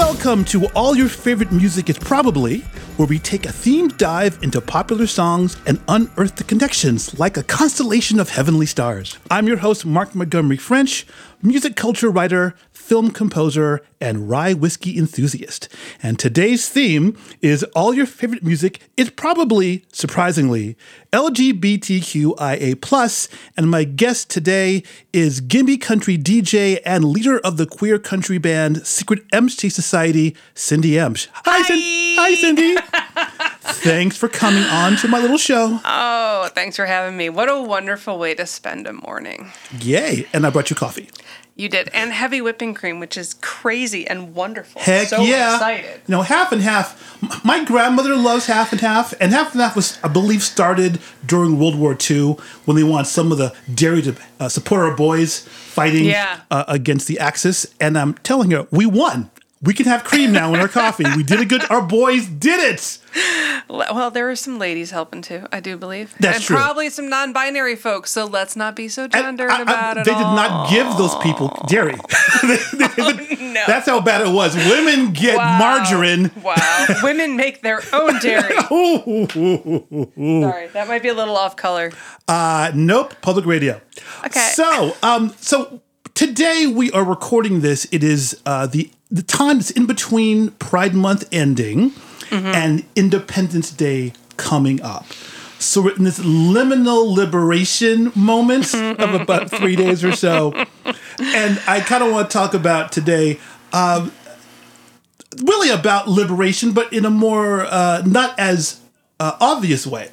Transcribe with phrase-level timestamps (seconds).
[0.00, 2.60] Welcome to All Your Favorite Music is Probably,
[2.96, 7.42] where we take a themed dive into popular songs and unearth the connections like a
[7.42, 9.18] constellation of heavenly stars.
[9.30, 11.06] I'm your host, Mark Montgomery French,
[11.42, 15.68] music culture writer, film composer, and rye whiskey enthusiast.
[16.02, 20.76] And today's theme is All Your Favorite Music is Probably, surprisingly,
[21.12, 22.76] LGBTQIA.
[23.56, 28.86] And my guest today is Gimme Country DJ and leader of the queer country band
[28.86, 31.28] Secret Emchy Society, Cindy Emch.
[31.32, 32.76] Hi, Cin- Hi Cindy.
[33.82, 35.80] Thanks for coming on to my little show.
[35.84, 37.28] Oh, thanks for having me.
[37.30, 39.50] What a wonderful way to spend a morning.
[39.80, 40.26] Yay.
[40.32, 41.08] And I brought you coffee.
[41.56, 41.90] You did.
[41.92, 44.80] And heavy whipping cream, which is crazy and wonderful.
[44.80, 45.54] Heck so yeah.
[45.54, 46.00] excited.
[46.06, 47.44] You know, half and half.
[47.44, 51.58] My grandmother loves half and half, and half and half was, I believe, started during
[51.58, 55.40] World War II when they wanted some of the dairy to uh, support our boys
[55.40, 56.40] fighting Yeah.
[56.50, 57.66] uh, against the Axis.
[57.78, 59.30] And I'm telling you, we won.
[59.62, 61.04] We can have cream now in our coffee.
[61.16, 61.62] We did a good.
[61.70, 62.98] Our boys did it.
[63.68, 66.14] Well, there were some ladies helping too, I do believe.
[66.18, 66.56] That's and true.
[66.56, 70.06] probably some non binary folks, so let's not be so gendered I- I- about it.
[70.06, 71.94] they did not give those people dairy.
[72.42, 73.62] They- they- no.
[73.66, 74.54] That's how bad it was.
[74.56, 75.58] Women get Wow.
[75.58, 76.30] margarine.
[76.42, 76.86] Wow.
[77.02, 78.54] Women make their own dairy.
[78.72, 79.26] Ooh.
[80.42, 81.92] Sorry, that might be a little off color.
[82.28, 83.80] Uh, nope, public radio.
[84.24, 84.50] Okay.
[84.54, 85.82] So, um, so
[86.14, 87.86] today we are recording this.
[87.92, 91.92] It is uh, the the time that's in between Pride Month ending
[92.30, 95.04] and Independence Day coming up.
[95.58, 100.52] So we're in this liminal liberation moment of about three days or so,
[101.20, 103.38] and I kind of want to talk about today.
[103.72, 104.12] Um,
[105.44, 108.80] really about liberation, but in a more uh, not as
[109.18, 110.10] uh, obvious way.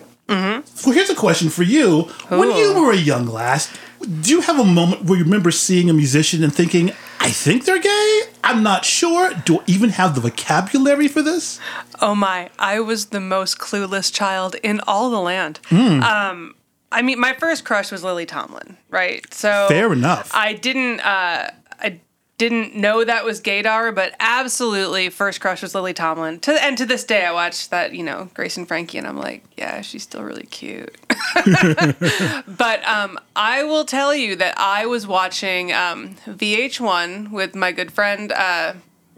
[0.65, 2.01] So here's a question for you.
[2.29, 3.73] When you were a young lass,
[4.21, 6.91] do you have a moment where you remember seeing a musician and thinking,
[7.21, 8.21] I think they're gay?
[8.47, 9.33] I'm not sure.
[9.33, 11.59] Do I even have the vocabulary for this?
[12.01, 15.59] Oh my, I was the most clueless child in all the land.
[15.65, 16.01] Hmm.
[16.01, 16.55] Um,
[16.89, 19.31] I mean, my first crush was Lily Tomlin, right?
[19.33, 20.31] So Fair enough.
[20.33, 21.99] I didn't, uh, I
[22.37, 26.39] didn't know that was gaydar, but absolutely, first crush was Lily Tomlin.
[26.41, 29.17] To and to this day, I watch that, you know, Grace and Frankie, and I'm
[29.17, 30.95] like, yeah, she's still really cute.
[32.47, 37.91] but um, I will tell you that I was watching um, VH1 with my good
[37.91, 38.31] friend.
[38.31, 38.73] Uh,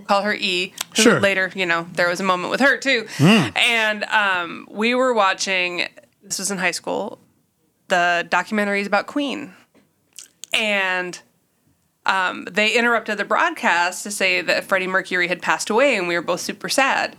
[0.07, 0.73] call her E.
[0.93, 1.19] Sure.
[1.19, 5.87] Later, you know, there was a moment with her too, and um, we were watching.
[6.23, 7.19] This was in high school.
[7.89, 9.53] The documentaries about Queen,
[10.53, 11.19] and
[12.09, 16.15] um, they interrupted the broadcast to say that Freddie Mercury had passed away, and we
[16.15, 17.15] were both super sad.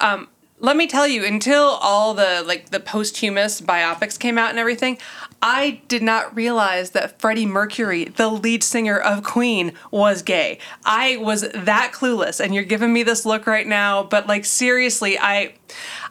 [0.00, 0.28] Um,
[0.60, 4.98] let me tell you, until all the like the posthumous biopics came out and everything,
[5.42, 10.58] I did not realize that Freddie Mercury, the lead singer of Queen, was gay.
[10.84, 15.18] I was that clueless, and you're giving me this look right now, but like seriously,
[15.18, 15.54] I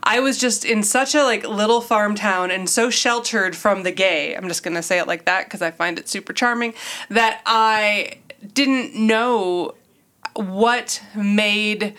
[0.03, 3.91] I was just in such a like little farm town and so sheltered from the
[3.91, 4.35] gay.
[4.35, 6.73] I'm just to say it like that because I find it super charming
[7.09, 8.17] that I
[8.53, 9.75] didn't know
[10.35, 11.95] what made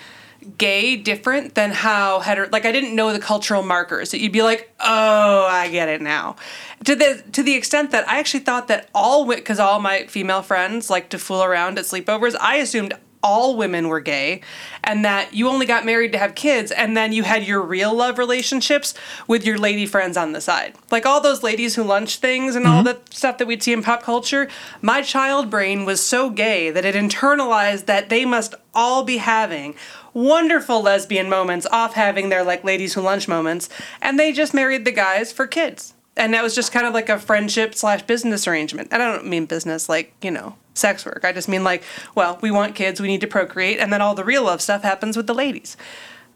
[0.58, 4.42] gay different than how hetero like I didn't know the cultural markers that you'd be
[4.42, 6.36] like, "Oh, I get it now."
[6.84, 10.42] To the to the extent that I actually thought that all because all my female
[10.42, 12.94] friends like to fool around at sleepovers, I assumed
[13.24, 14.42] all women were gay
[14.84, 17.92] and that you only got married to have kids and then you had your real
[17.92, 18.92] love relationships
[19.26, 20.74] with your lady friends on the side.
[20.90, 23.00] Like all those ladies who lunch things and all mm-hmm.
[23.06, 24.48] the stuff that we'd see in pop culture,
[24.82, 29.74] my child brain was so gay that it internalized that they must all be having
[30.12, 33.68] wonderful lesbian moments off having their like ladies who lunch moments
[34.00, 35.94] and they just married the guys for kids.
[36.16, 38.88] And that was just kind of like a friendship slash business arrangement.
[38.92, 41.24] And I don't mean business like, you know, sex work.
[41.24, 41.82] I just mean like,
[42.14, 44.82] well, we want kids, we need to procreate, and then all the real love stuff
[44.82, 45.76] happens with the ladies.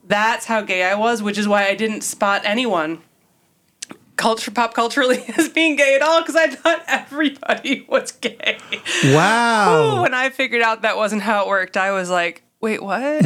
[0.06, 3.02] That's how gay I was, which is why I didn't spot anyone
[4.18, 8.58] culture pop culturally as being gay at all because I thought everybody was gay.
[9.04, 10.02] Wow.
[10.02, 13.24] When I figured out that wasn't how it worked, I was like, wait, what?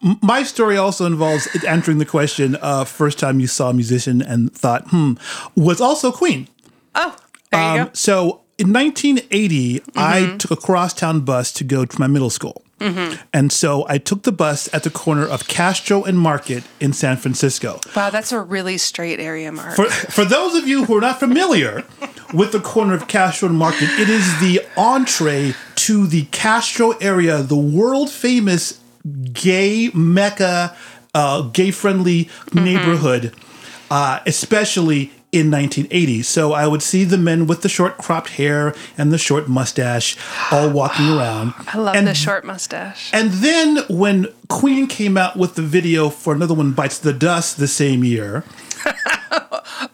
[0.22, 4.52] My story also involves answering the question uh, first time you saw a musician and
[4.52, 5.14] thought, hmm,
[5.54, 6.48] was also Queen.
[6.94, 7.16] oh,
[7.50, 7.90] there you Um, go.
[7.94, 12.62] so in 1980, I took a crosstown bus to go to my middle school.
[12.80, 17.16] And so I took the bus at the corner of Castro and Market in San
[17.16, 17.80] Francisco.
[17.94, 19.74] Wow, that's a really straight area, Mark.
[19.76, 21.84] For, for those of you who are not familiar
[22.32, 27.42] with the corner of Castro and Market, it is the entree to the Castro area,
[27.42, 28.80] the world famous
[29.32, 30.76] gay mecca,
[31.14, 33.34] uh, gay friendly neighborhood,
[33.90, 36.22] uh, especially in 1980.
[36.22, 40.16] So I would see the men with the short cropped hair and the short mustache
[40.50, 41.54] all walking around.
[41.66, 43.10] I love and, the short mustache.
[43.12, 47.58] And then when Queen came out with the video for another one bites the dust
[47.58, 48.44] the same year.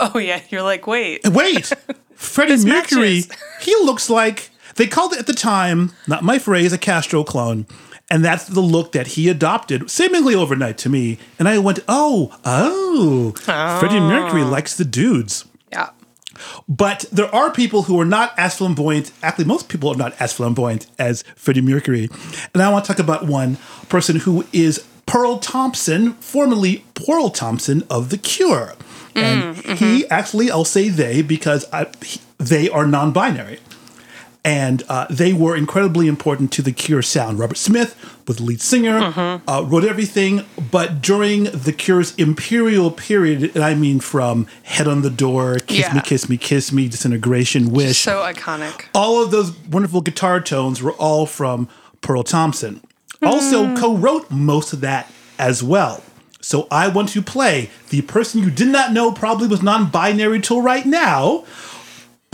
[0.00, 1.26] oh yeah, you're like, wait.
[1.28, 1.72] Wait.
[2.14, 3.28] Freddie Mercury, matches.
[3.60, 7.66] he looks like they called it at the time, not my phrase, a Castro clone.
[8.10, 11.18] And that's the look that he adopted seemingly overnight to me.
[11.38, 14.08] And I went, oh, oh, Freddie oh.
[14.08, 15.46] Mercury likes the dudes.
[15.72, 15.90] Yeah.
[16.68, 19.10] But there are people who are not as flamboyant.
[19.22, 22.08] Actually, most people are not as flamboyant as Freddie Mercury.
[22.52, 23.56] And I want to talk about one
[23.88, 28.74] person who is Pearl Thompson, formerly Pearl Thompson of The Cure.
[29.14, 30.12] And mm, he mm-hmm.
[30.12, 33.60] actually, I'll say they because I, he- they are non binary.
[34.46, 37.38] And uh, they were incredibly important to the Cure sound.
[37.38, 37.96] Robert Smith
[38.28, 40.44] was the lead singer, uh, wrote everything.
[40.70, 45.78] But during the Cure's imperial period, and I mean from Head on the Door, Kiss
[45.86, 45.94] Yeah.
[45.94, 48.82] Me, Kiss Me, Kiss Me, Disintegration, Wish, So iconic.
[48.94, 51.66] all of those wonderful guitar tones were all from
[52.02, 52.82] Pearl Thompson.
[53.22, 56.02] Also co wrote most of that as well.
[56.42, 60.40] So I want to play the person you did not know probably was non binary
[60.42, 61.44] till right now,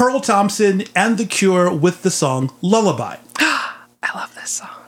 [0.01, 3.17] Pearl Thompson and The Cure with the song Lullaby.
[3.37, 4.80] I love this song.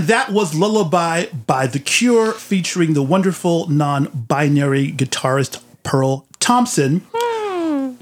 [0.00, 7.02] And that was Lullaby by The Cure featuring the wonderful non binary guitarist Pearl Thompson.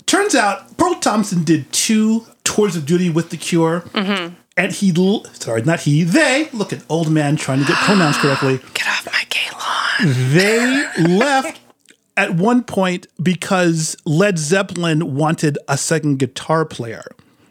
[0.07, 3.81] Turns out Pearl Thompson did two tours of duty with The Cure.
[3.81, 4.35] Mm-hmm.
[4.57, 8.17] And he, l- sorry, not he, they, look at old man trying to get pronouns
[8.19, 8.59] correctly.
[8.75, 10.15] Get off my gay lawn.
[10.35, 11.59] They left
[12.17, 17.03] at one point because Led Zeppelin wanted a second guitar player.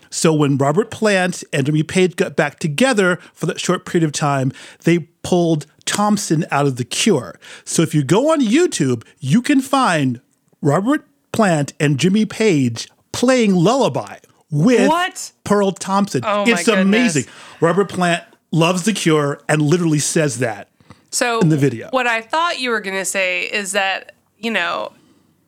[0.10, 4.12] So when Robert Plant and Jimmy Page got back together for that short period of
[4.12, 4.52] time,
[4.84, 7.40] they pulled Thompson out of the cure.
[7.64, 10.22] So if you go on YouTube, you can find
[10.62, 14.18] Robert Plant and Jimmy Page playing Lullaby
[14.52, 15.32] with What?
[15.44, 16.22] Pearl Thompson.
[16.26, 17.26] Oh it's amazing.
[17.60, 20.70] Robert Plant loves the cure and literally says that.
[21.12, 21.90] So in the video.
[21.92, 24.92] what I thought you were gonna say is that you know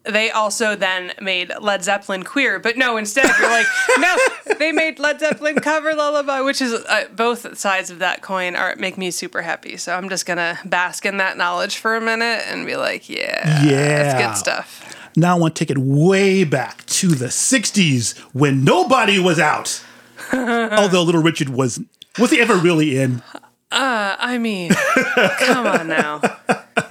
[0.03, 3.65] they also then made Led Zeppelin queer, but no, instead you're like,
[4.00, 4.18] no,
[4.58, 8.75] they made Led Zeppelin cover Lullaby, which is uh, both sides of that coin are
[8.77, 9.77] make me super happy.
[9.77, 13.63] So I'm just gonna bask in that knowledge for a minute and be like, yeah,
[13.63, 14.13] Yeah.
[14.13, 14.96] that's good stuff.
[15.15, 19.84] Now I want to take it way back to the 60s when nobody was out.
[20.34, 21.79] Although Little Richard was
[22.18, 23.22] was he ever really in?
[23.72, 24.72] Uh, I mean,
[25.39, 26.22] come on now.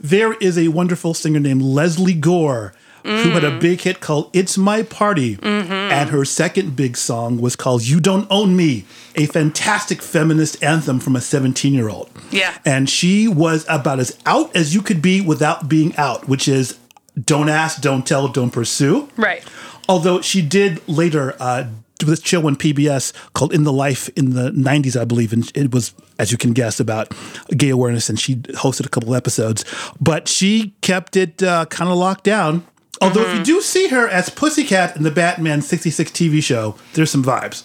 [0.00, 2.74] There is a wonderful singer named Lesley Gore
[3.06, 5.38] who had a big hit called It's My Party.
[5.42, 8.84] And her second big song was called You Don't Own Me,
[9.14, 12.10] a fantastic feminist anthem from a 17 year old.
[12.30, 12.58] Yeah.
[12.64, 16.78] And she was about as out as you could be without being out, which is
[17.22, 19.08] don't ask, don't tell, don't pursue.
[19.16, 19.44] Right.
[19.88, 21.68] Although she did later uh,
[22.04, 25.32] this show on PBS called In the Life in the 90s, I believe.
[25.32, 27.10] And it was, as you can guess, about
[27.56, 28.10] gay awareness.
[28.10, 29.64] And she hosted a couple episodes.
[29.98, 32.66] But she kept it uh, kind of locked down.
[33.00, 37.10] Although, if you do see her as Pussycat in the Batman 66 TV show, there's
[37.10, 37.62] some vibes.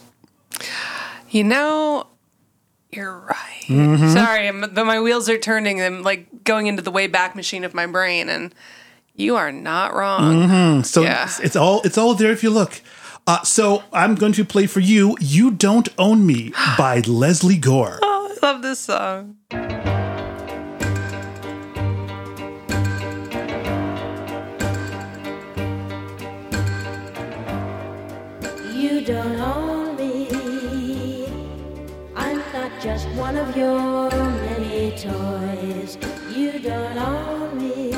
[1.29, 2.07] You know,
[2.91, 3.63] you're right.
[3.67, 4.09] Mm-hmm.
[4.09, 5.81] Sorry, I'm, but my wheels are turning.
[5.81, 8.53] I'm like going into the way back machine of my brain, and
[9.15, 10.83] you are not wrong.
[10.83, 11.23] So Yeah.
[11.23, 12.81] it's, it's all it's all there if you look.
[13.31, 17.97] Uh, so I'm going to play for you "You Don't Own Me" by Lesley Gore.
[18.01, 19.37] Oh, I love this song.
[28.75, 30.27] You don't own me.
[32.13, 35.97] I'm not just one of your many toys.
[36.35, 37.91] You don't own me.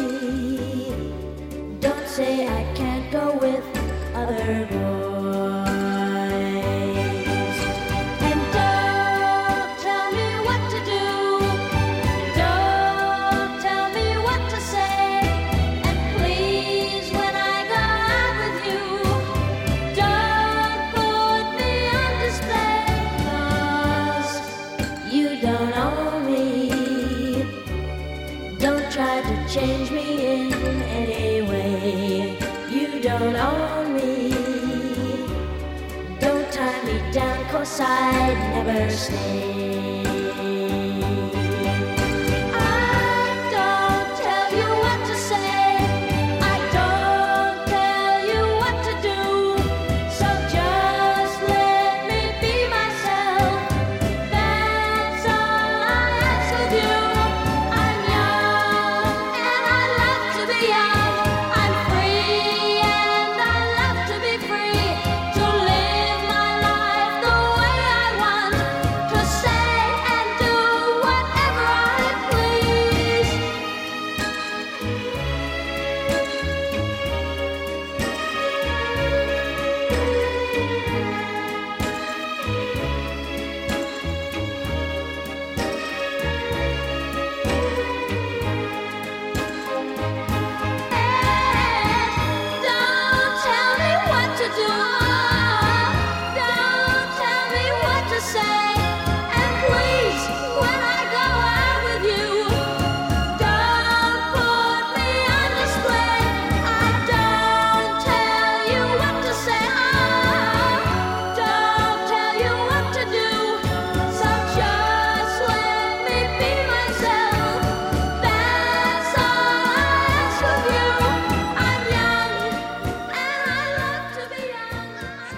[1.80, 3.66] Don't say I can't go with
[4.14, 4.93] other boys.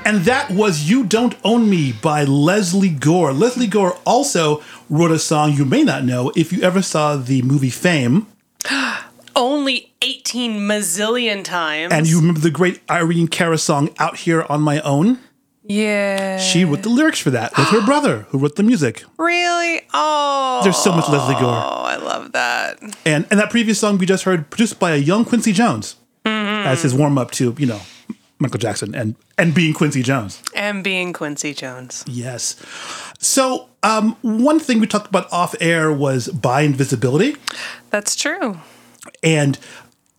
[0.08, 3.34] And that was You Don't Own Me by Lesley Gore.
[3.34, 7.42] Lesley Gore also wrote a song you may not know if you ever saw the
[7.42, 8.28] movie Fame
[9.36, 11.92] Only 18 mazillion times.
[11.92, 15.20] and you remember the great Irene Cara song Out Here on My Own.
[15.68, 16.38] Yeah.
[16.38, 19.04] She wrote the lyrics for that with her brother, who wrote the music.
[19.18, 19.82] really?
[19.94, 20.62] Oh.
[20.64, 21.44] There's so much Lesley Gore.
[21.46, 22.80] Oh, I love that.
[23.06, 25.96] And and that previous song we just heard, produced by a young Quincy Jones,
[26.26, 26.68] Mm-hmm.
[26.68, 27.82] as his warm up to you know
[28.40, 30.42] Michael Jackson and and being Quincy Jones.
[30.54, 32.04] And being Quincy Jones.
[32.08, 32.56] Yes.
[33.20, 37.38] So um, one thing we talked about off air was bi invisibility,
[37.92, 38.60] That's true.
[39.24, 39.58] and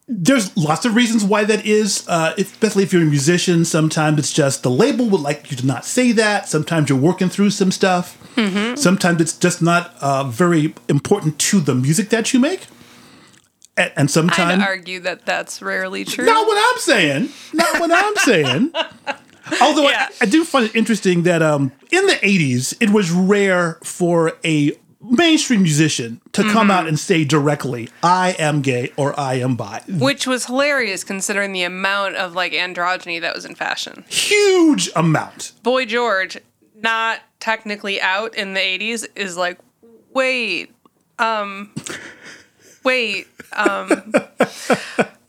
[0.08, 2.06] there's lots of reasons why that is.
[2.08, 5.66] Uh, especially if you're a musician, sometimes it's just the label would like you to
[5.66, 6.48] not say that.
[6.48, 8.16] Sometimes you're working through some stuff.
[8.76, 12.66] Sometimes it's just not uh, very important to the music that you make.
[13.76, 16.24] And, and I'd argue that that's rarely true.
[16.24, 17.28] Not what I'm saying.
[17.52, 18.72] Not what I'm saying.
[19.60, 20.08] Although Yeah.
[20.10, 24.32] I, I do find it interesting that um, in the 80s, it was rare for
[24.44, 29.54] a mainstream musician to come out and say directly, I am gay or I am
[29.54, 29.82] bi.
[29.88, 34.04] Which was hilarious considering the amount of like androgyny that was in fashion.
[34.08, 35.52] Huge amount.
[35.62, 36.38] Boy George,
[36.74, 39.58] not technically out in the 80s, is like,
[40.12, 40.74] wait,
[41.18, 41.72] um,
[42.86, 44.12] wait, um,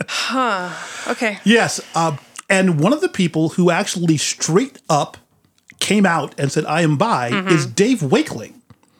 [0.07, 1.39] huh, okay.
[1.43, 1.81] Yes.
[1.95, 2.17] Uh,
[2.49, 5.17] and one of the people who actually straight up
[5.79, 8.53] came out and said, I am bi is Dave Wakeling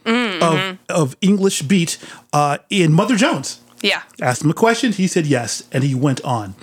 [0.05, 1.97] of, of English Beat
[2.33, 3.61] uh, in Mother Jones.
[3.81, 4.01] Yeah.
[4.21, 4.91] asked him a question.
[4.91, 6.55] He said yes, and he went on.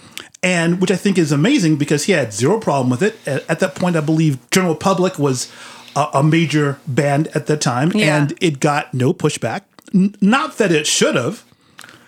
[0.42, 3.16] And which I think is amazing because he had zero problem with it.
[3.26, 5.50] At, at that point, I believe General Public was
[5.96, 8.16] a, a major band at that time, Yeah.
[8.16, 9.62] and it got no pushback.
[9.94, 11.44] N- not that it should have,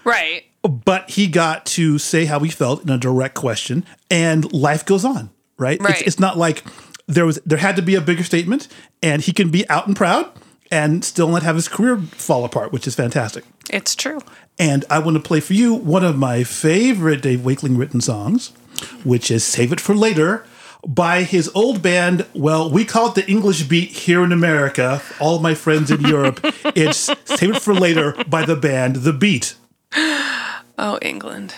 [0.07, 0.45] Right.
[0.63, 5.05] but he got to say how he felt in a direct question, and life goes
[5.05, 5.31] on.
[5.59, 5.81] Right?
[5.81, 5.95] Right.
[5.95, 6.65] It's, it's not like
[7.07, 8.69] there was there had to be a bigger statement,
[9.03, 10.31] and he can be out and proud
[10.71, 13.45] and still not have his career fall apart, which is fantastic.
[13.71, 14.21] It's true.
[14.59, 18.53] And I want to play for you one of my favorite Dave Wakeling written songs,
[19.05, 20.45] which is Save It for Later
[20.87, 22.27] by his old band.
[22.35, 25.03] Well, we call it the English Beat here in America.
[25.21, 26.41] All my friends in Europe,
[26.75, 29.57] it's Save It for Later by the band The Beat.
[30.79, 31.55] Oh, England.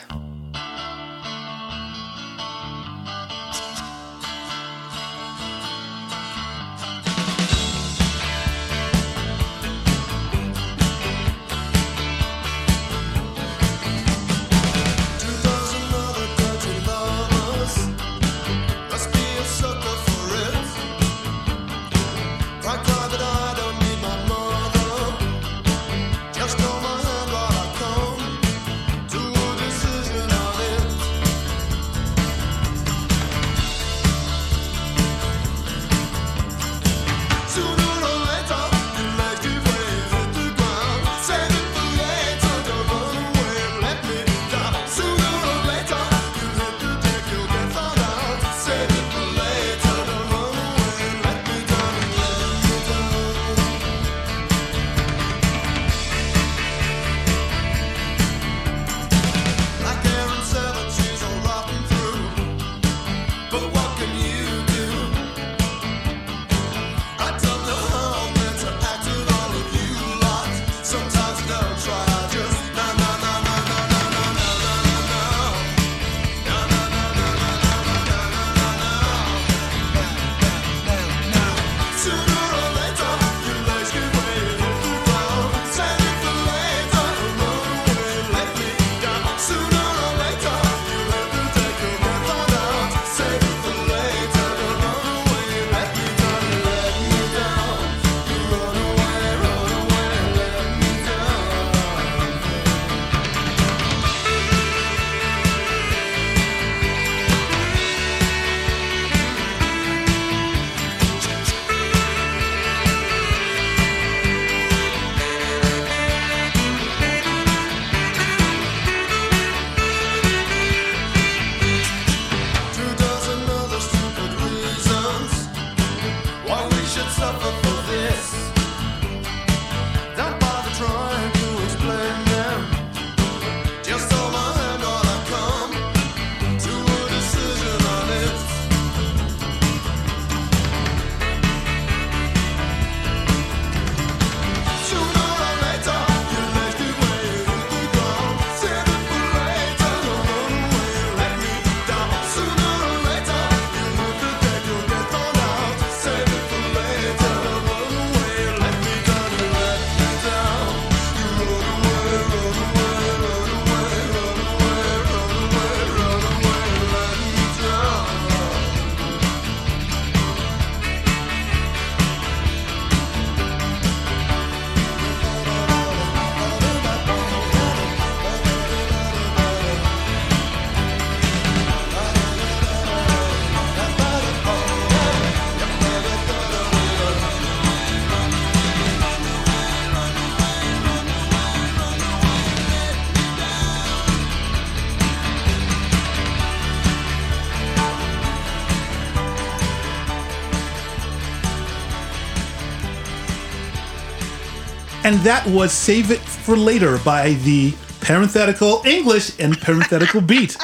[205.08, 210.58] And that was Save It for Later by the parenthetical English and parenthetical beat.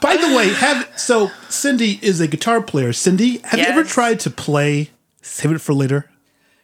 [0.00, 2.94] By the way, have so Cindy is a guitar player.
[2.94, 6.10] Cindy, have you ever tried to play Save It for Later?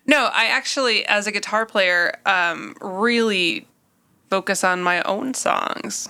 [0.07, 3.69] No, I actually, as a guitar player, um, really
[4.31, 6.09] focus on my own songs.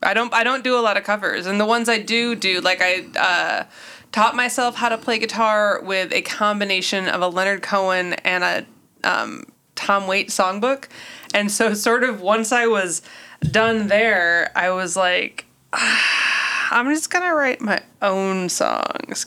[0.00, 0.32] I don't.
[0.32, 3.04] I don't do a lot of covers, and the ones I do do, like I
[3.18, 3.64] uh,
[4.12, 8.64] taught myself how to play guitar with a combination of a Leonard Cohen and a
[9.02, 9.42] um,
[9.76, 10.88] Tom Waits songbook,
[11.32, 13.02] and so sort of once I was
[13.42, 19.26] done there, I was like, ah, I'm just gonna write my own songs.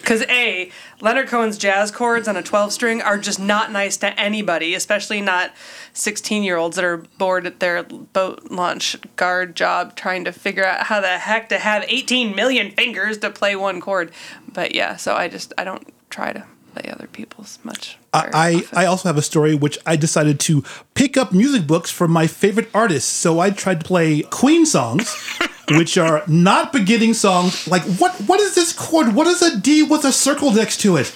[0.00, 4.18] Because A, Leonard Cohen's jazz chords on a 12 string are just not nice to
[4.18, 5.52] anybody, especially not
[5.92, 10.64] 16 year olds that are bored at their boat launch guard job trying to figure
[10.64, 14.10] out how the heck to have 18 million fingers to play one chord.
[14.52, 17.98] But yeah, so I just, I don't try to play other people's much.
[18.12, 18.62] I.
[18.72, 22.26] I also have a story which I decided to pick up music books from my
[22.26, 23.10] favorite artists.
[23.10, 25.14] So I tried to play Queen songs,
[25.70, 27.66] which are not beginning songs.
[27.68, 29.14] Like what what is this chord?
[29.14, 31.14] What is a D with a circle next to it?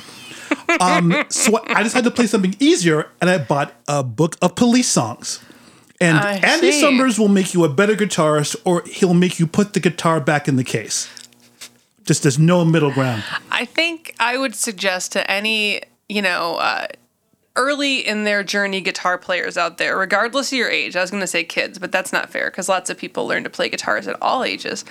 [0.81, 4.88] Um, so I decided to play something easier, and I bought a book of police
[4.88, 5.40] songs.
[6.01, 6.81] And I Andy see.
[6.81, 10.49] Summers will make you a better guitarist, or he'll make you put the guitar back
[10.49, 11.09] in the case.
[12.05, 13.25] Just there's no middle ground.
[13.51, 16.87] I think I would suggest to any, you know, uh,
[17.57, 21.21] early in their journey guitar players out there, regardless of your age, I was going
[21.21, 24.09] to say kids, but that's not fair because lots of people learn to play guitars
[24.09, 24.85] at all ages.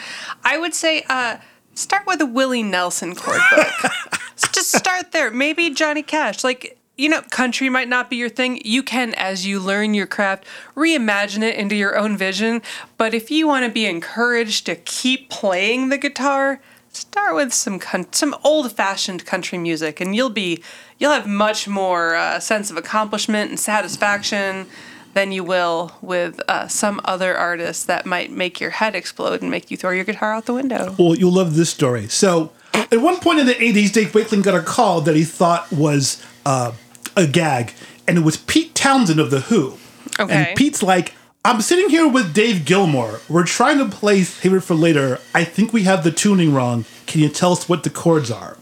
[0.44, 1.38] I would say uh,
[1.76, 3.92] start with a Willie Nelson chord book.
[4.36, 5.30] So Just start there.
[5.30, 6.44] Maybe Johnny Cash.
[6.44, 8.62] Like, you know, country might not be your thing.
[8.64, 10.46] You can, as you learn your craft,
[10.76, 12.62] reimagine it into your own vision.
[12.98, 16.62] But if you want to be encouraged to keep playing the guitar,
[16.94, 20.64] start with some con- some old-fashioned country music, and you'll be
[21.00, 24.68] you'll have much more uh, sense of accomplishment and satisfaction
[25.14, 29.52] than you will with uh, some other artist that might make your head explode and
[29.52, 30.96] make you throw your guitar out the window.
[30.98, 32.08] Well, you'll love this story.
[32.08, 35.72] So, at one point in the 80s, Dave Wakeling got a call that he thought
[35.72, 36.72] was uh,
[37.16, 37.74] a gag,
[38.08, 39.78] and it was Pete Townshend of The Who.
[40.20, 40.34] Okay.
[40.34, 41.14] And Pete's like,
[41.46, 43.20] I'm sitting here with Dave Gilmour.
[43.30, 45.20] We're trying to play Save It for Later.
[45.36, 46.86] I think we have the tuning wrong.
[47.06, 48.58] Can you tell us what the chords are?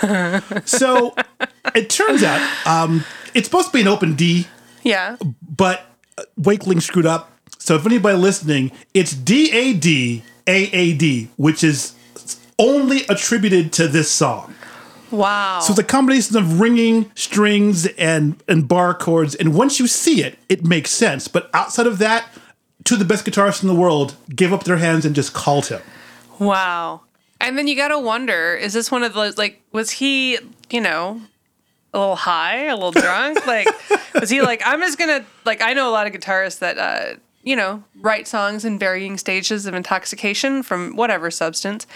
[0.64, 1.14] so,
[1.74, 4.46] it turns out um, it's supposed to be an open D,
[4.84, 5.16] Yeah.
[5.42, 5.84] but
[6.16, 7.32] uh, Wakeling screwed up.
[7.58, 11.94] So if anybody listening, it's D A D A A D, which is
[12.60, 14.54] only attributed to this song.
[15.10, 15.60] Wow.
[15.60, 19.34] So it's a combination of ringing, strings, and and bar chords.
[19.34, 21.28] And once you see it, it makes sense.
[21.28, 22.26] But outside of that,
[22.84, 25.66] two of the best guitarists in the world gave up their hands and just called
[25.66, 25.80] him.
[26.38, 27.02] Wow.
[27.40, 30.38] And then you got to wonder is this one of those, like, was he,
[30.70, 31.20] you know,
[31.94, 33.46] a little high, a little drunk?
[33.46, 33.66] like,
[34.14, 36.78] was he like, I'm just going to, like, I know a lot of guitarists that,
[36.78, 41.86] uh, you know, write songs in varying stages of intoxication from whatever substance.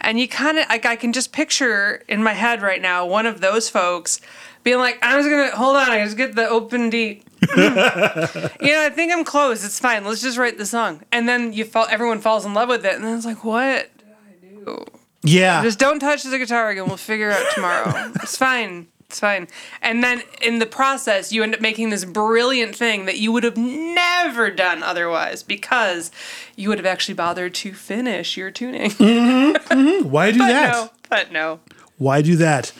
[0.00, 3.26] And you kind of, like, I can just picture in my head right now one
[3.26, 4.20] of those folks
[4.62, 7.24] being like, I'm just going to, hold on, I just get the open D.
[7.56, 9.64] you know, I think I'm close.
[9.64, 10.04] It's fine.
[10.04, 11.02] Let's just write the song.
[11.10, 12.94] And then you fall, everyone falls in love with it.
[12.94, 14.84] And then it's like, what did I do?
[15.24, 15.62] Yeah.
[15.62, 16.86] Just don't touch the guitar again.
[16.86, 18.12] We'll figure it out tomorrow.
[18.22, 18.86] it's fine.
[19.12, 19.46] It's fine.
[19.82, 23.44] And then in the process, you end up making this brilliant thing that you would
[23.44, 26.10] have never done otherwise because
[26.56, 28.88] you would have actually bothered to finish your tuning.
[28.92, 30.08] Mm-hmm, mm-hmm.
[30.08, 30.72] Why do but that?
[30.72, 31.60] no, but no.
[31.98, 32.72] Why do that?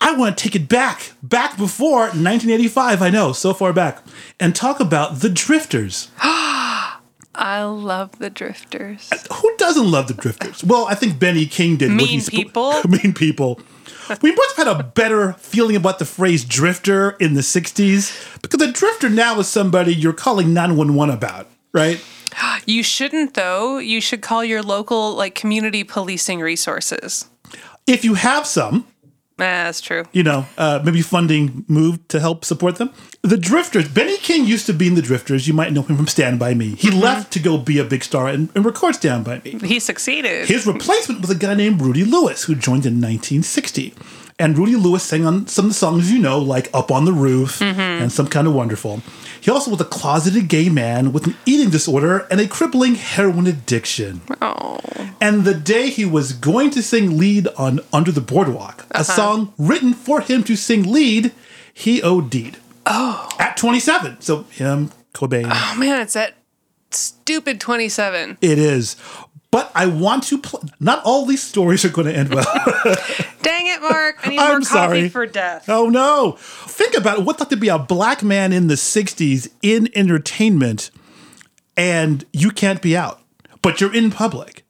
[0.00, 3.00] I want to take it back, back before 1985.
[3.00, 4.02] I know, so far back,
[4.40, 6.10] and talk about the Drifters.
[7.38, 9.10] I love the drifters.
[9.34, 10.64] Who doesn't love the Drifters?
[10.64, 11.90] Well, I think Benny King did.
[11.92, 12.72] Mean people?
[12.88, 13.60] mean people.
[14.22, 18.62] We must have had a better feeling about the phrase drifter in the 60s because
[18.62, 22.02] a drifter now is somebody you're calling 911 about, right?
[22.66, 23.78] You shouldn't though.
[23.78, 27.26] You should call your local like community policing resources.
[27.86, 28.88] If you have some,
[29.36, 30.04] that's true.
[30.12, 32.90] you know, uh, maybe funding moved to help support them.
[33.22, 35.46] The Drifters, Benny King used to be in the Drifters.
[35.46, 36.74] You might know him from Stand By Me.
[36.76, 39.58] He left to go be a big star and, and record Stand By Me.
[39.62, 40.48] He succeeded.
[40.48, 43.94] His replacement was a guy named Rudy Lewis, who joined in 1960.
[44.38, 47.12] And Rudy Lewis sang on some of the songs you know, like Up on the
[47.12, 47.80] Roof mm-hmm.
[47.80, 49.00] and Some Kind of Wonderful.
[49.40, 53.46] He also was a closeted gay man with an eating disorder and a crippling heroin
[53.46, 54.20] addiction.
[54.42, 54.78] oh.
[55.20, 59.02] And the day he was going to sing lead on Under the Boardwalk, a uh-huh.
[59.04, 61.32] song written for him to sing lead,
[61.72, 62.58] he OD'd.
[62.84, 63.28] Oh.
[63.38, 64.20] At 27.
[64.20, 65.48] So him, Cobain.
[65.50, 66.34] Oh man, it's that
[66.90, 68.36] stupid 27.
[68.42, 68.96] It is.
[69.50, 70.38] But I want to.
[70.38, 72.44] Pl- not all these stories are going to end well.
[73.42, 74.26] Dang it, Mark!
[74.26, 75.08] I need I'm more coffee sorry.
[75.08, 75.68] for death.
[75.68, 76.36] oh no!
[76.38, 77.24] Think about it.
[77.24, 80.90] What's like to be a black man in the '60s in entertainment,
[81.76, 83.20] and you can't be out,
[83.62, 84.64] but you're in public.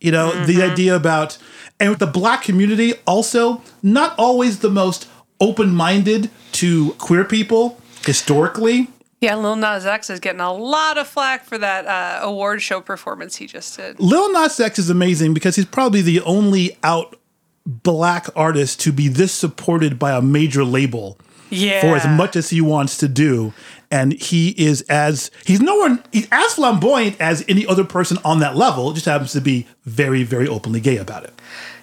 [0.00, 0.72] You know the mm-hmm.
[0.72, 1.38] idea about,
[1.80, 5.08] and the black community also not always the most
[5.40, 8.88] open-minded to queer people historically.
[9.24, 12.82] Yeah, Lil Nas X is getting a lot of flack for that uh, award show
[12.82, 13.98] performance he just did.
[13.98, 17.16] Lil Nas X is amazing because he's probably the only out
[17.64, 21.16] black artist to be this supported by a major label
[21.48, 21.80] Yeah.
[21.80, 23.54] for as much as he wants to do.
[23.90, 28.56] And he is as he's nowhere he's as flamboyant as any other person on that
[28.56, 28.92] level.
[28.92, 31.32] Just happens to be very, very openly gay about it.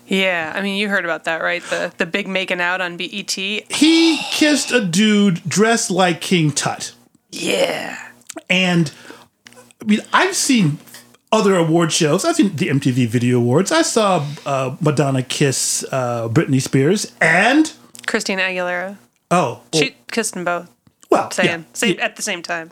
[0.05, 1.63] Yeah, I mean, you heard about that, right?
[1.63, 3.31] The the big making out on BET.
[3.31, 6.93] He kissed a dude dressed like King Tut.
[7.31, 7.97] Yeah.
[8.49, 8.91] And
[9.81, 10.77] I mean, I've seen
[11.31, 12.25] other award shows.
[12.25, 13.71] I've seen the MTV Video Awards.
[13.71, 17.71] I saw uh, Madonna kiss uh, Britney Spears, and
[18.05, 18.97] Christina Aguilera.
[19.31, 20.69] oh, well, She kissed them both.
[21.09, 21.65] well, Saying yeah.
[21.73, 22.71] same at the same time.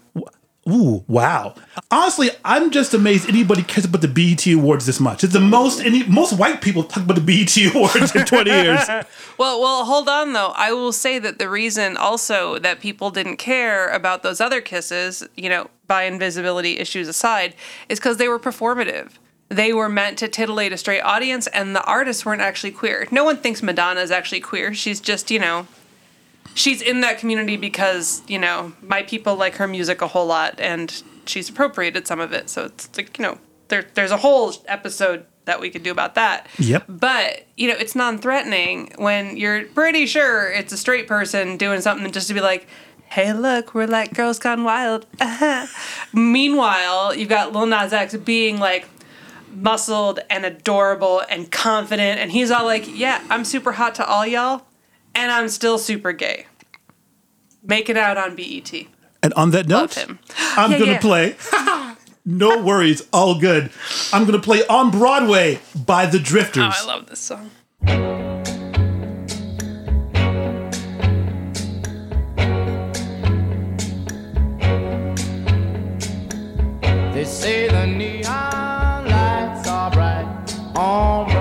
[0.69, 1.55] Ooh, wow.
[1.91, 5.23] Honestly, I'm just amazed anybody cares about the BET Awards this much.
[5.23, 8.79] It's the most any most white people talk about the BET Awards in 20 years.
[9.37, 10.51] Well, well, hold on though.
[10.55, 15.25] I will say that the reason also that people didn't care about those other kisses,
[15.37, 17.55] you know, bi invisibility issues aside,
[17.87, 19.11] is because they were performative.
[19.47, 23.07] They were meant to titillate a straight audience, and the artists weren't actually queer.
[23.11, 24.73] No one thinks Madonna is actually queer.
[24.73, 25.67] She's just, you know,
[26.53, 30.59] she's in that community because you know my people like her music a whole lot,
[30.59, 32.49] and she's appropriated some of it.
[32.49, 33.37] So it's like you know,
[33.69, 36.47] there, there's a whole episode that we could do about that.
[36.59, 36.85] Yep.
[36.87, 41.81] But, you know, it's non threatening when you're pretty sure it's a straight person doing
[41.81, 42.67] something just to be like,
[43.09, 45.07] hey, look, we're like girls gone wild.
[46.13, 48.87] Meanwhile, you've got Lil Nas X being like
[49.51, 52.19] muscled and adorable and confident.
[52.19, 54.61] And he's all like, yeah, I'm super hot to all y'all.
[55.19, 56.45] And I'm still super gay.
[57.61, 58.87] Make it out on E BET.
[59.21, 60.17] And on that note, him.
[60.55, 60.99] I'm Yeah, going to yeah.
[61.01, 61.35] play.
[62.25, 63.69] no worries, all good.
[64.13, 66.73] I'm going to play On Broadway by The Drifters.
[66.73, 67.51] Oh, I love this song.
[77.13, 80.25] They say the neon lights are bright
[80.77, 81.38] on Broadway.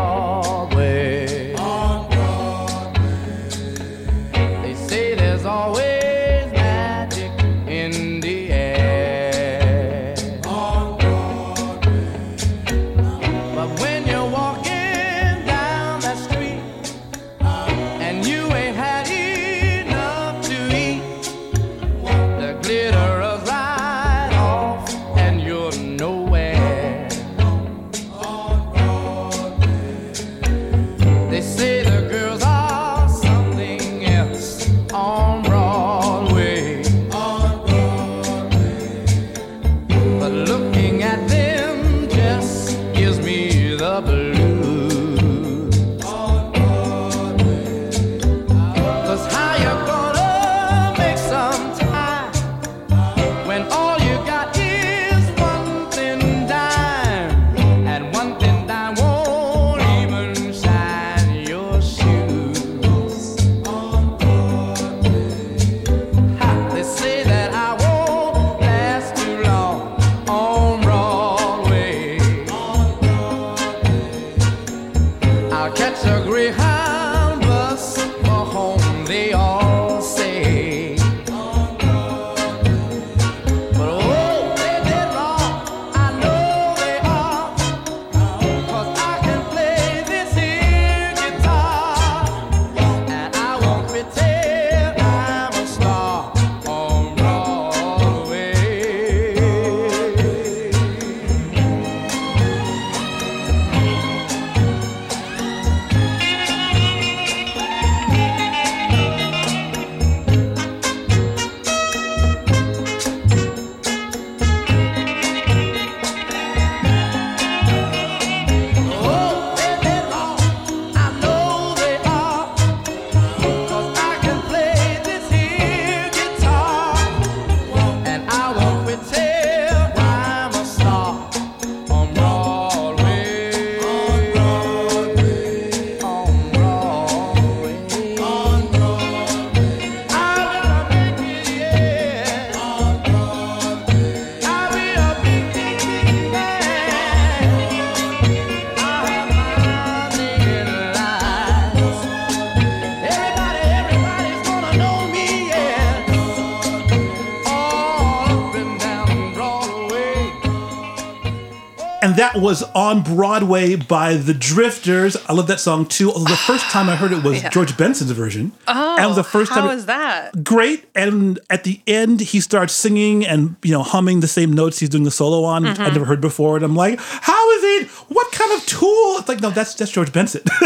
[162.99, 165.17] On Broadway by the Drifters.
[165.29, 166.11] I love that song too.
[166.13, 167.51] Although the first time I heard it was Yeah.
[167.51, 168.53] George Benson's version.
[168.67, 169.77] Oh, and the first how time.
[169.79, 170.43] is that?
[170.45, 174.79] Great, and at the end he starts singing and you know humming the same notes
[174.81, 175.83] he's doing the solo on, Mm-hmm.
[175.83, 176.57] I'd never heard before.
[176.57, 177.89] And I'm like, how is it?
[178.09, 179.17] What kind of tool?
[179.19, 180.43] It's like, no, that's that's George Benson.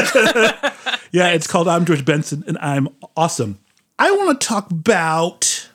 [1.12, 3.58] yeah, it's called I'm George Benson and I'm awesome.
[3.98, 5.68] I want to talk about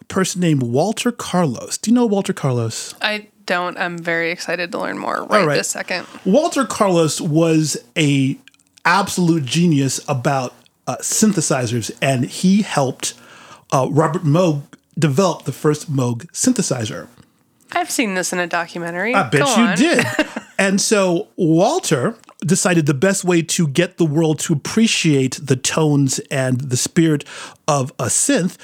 [0.00, 1.78] a person named Walter Carlos.
[1.78, 2.94] Do you know Walter Carlos?
[3.02, 3.76] I don't.
[3.78, 5.56] I'm very excited to learn more right, right.
[5.56, 6.06] this second.
[6.24, 8.38] Walter Carlos was a
[8.84, 10.54] absolute genius about
[10.86, 13.14] uh, synthesizers, and he helped
[13.72, 14.62] uh, Robert Moog
[14.98, 17.08] develop the first Moog synthesizer.
[17.72, 19.14] I've seen this in a documentary.
[19.14, 19.76] I bet Go you on.
[19.76, 20.06] did.
[20.58, 26.18] and so Walter decided the best way to get the world to appreciate the tones
[26.30, 27.24] and the spirit
[27.66, 28.56] of a synth.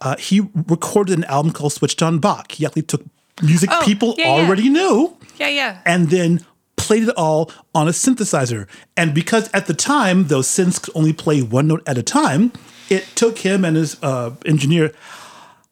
[0.00, 2.52] Uh, he recorded an album called Switched on Bach.
[2.52, 3.04] He actually took
[3.42, 4.42] music Oh, people yeah, yeah.
[4.46, 5.80] already knew Yeah, yeah.
[5.86, 6.44] and then
[6.76, 8.66] played it all on a synthesizer.
[8.96, 12.52] And because at the time those synths could only play one note at a time,
[12.88, 14.92] it took him and his uh, engineer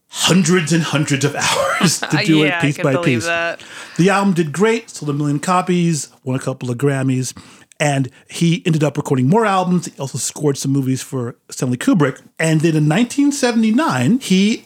[0.08, 3.26] hundreds and hundreds of hours to do yeah, it piece by believe piece.
[3.26, 3.62] that.
[3.98, 7.36] The album did great, sold a million copies, won a couple of Grammys,
[7.78, 9.86] and he ended up recording more albums.
[9.86, 12.20] He also scored some movies for Stanley Kubrick.
[12.38, 14.64] And then in 1979, he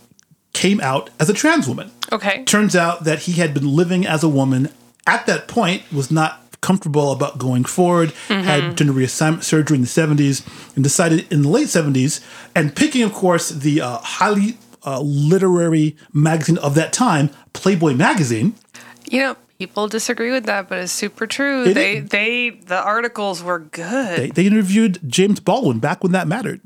[0.53, 1.91] came out as a trans woman.
[2.13, 2.45] Okay.
[2.45, 4.69] Turns out that he had been living as a woman
[5.07, 9.89] at that point, was not comfortable about going forward, had gender reassignment surgery in the
[9.89, 15.01] 70s, and decided in the late 70s, and picking, of course, the uh, highly uh,
[15.01, 18.55] literary magazine of that time, Playboy magazine.
[19.09, 21.65] You know, people disagree with that, but it's super true.
[21.65, 24.19] It they they the articles were good.
[24.19, 26.61] They, they interviewed James Baldwin back when that mattered.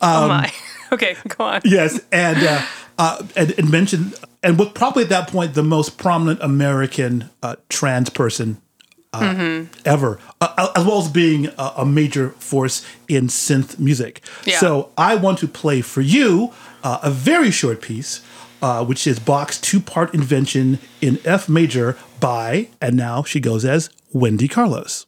[0.00, 0.52] oh my.
[0.94, 1.60] Okay, go on.
[1.64, 2.62] Yes, and uh,
[2.98, 7.56] uh, and, and mentioned and was probably at that point the most prominent American uh,
[7.68, 8.58] trans person
[9.12, 14.20] uh, ever, uh, as well as being a, a major force in synth music.
[14.44, 14.58] Yeah.
[14.58, 16.52] So I want to play for you
[16.82, 18.22] uh, a very short piece.
[18.62, 23.90] Uh, which is Bach's two-part invention in F major by, and now she goes as
[24.14, 25.04] Wendy Carlos.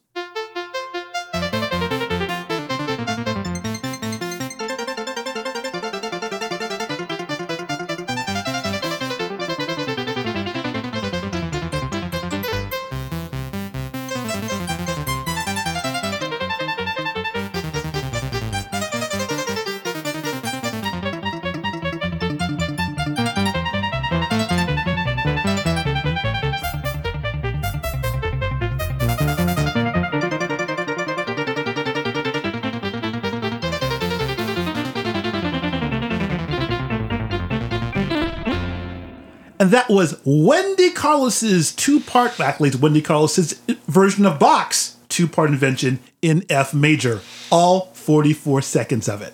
[39.97, 43.55] Was Wendy Carlos's two-part, actually it's Wendy Carlos's
[43.89, 47.21] version of Bach's two-part invention in F major.
[47.51, 49.33] All 44 seconds of it.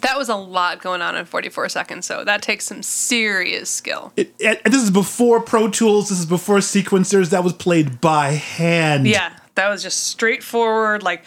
[0.00, 4.12] That was a lot going on in 44 seconds, so that takes some serious skill.
[4.16, 6.08] It, and this is before Pro Tools.
[6.08, 7.30] This is before sequencers.
[7.30, 9.06] That was played by hand.
[9.06, 11.24] Yeah, that was just straightforward, like.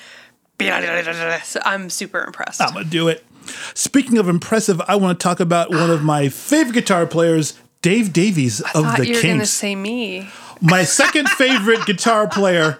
[0.60, 2.62] So I'm super impressed.
[2.62, 3.26] I'm gonna do it.
[3.74, 8.14] Speaking of impressive, I want to talk about one of my favorite guitar players, Dave
[8.14, 9.50] Davies of Thought the you were gonna Kinks.
[9.52, 10.28] say me.
[10.60, 12.80] my second favorite guitar player.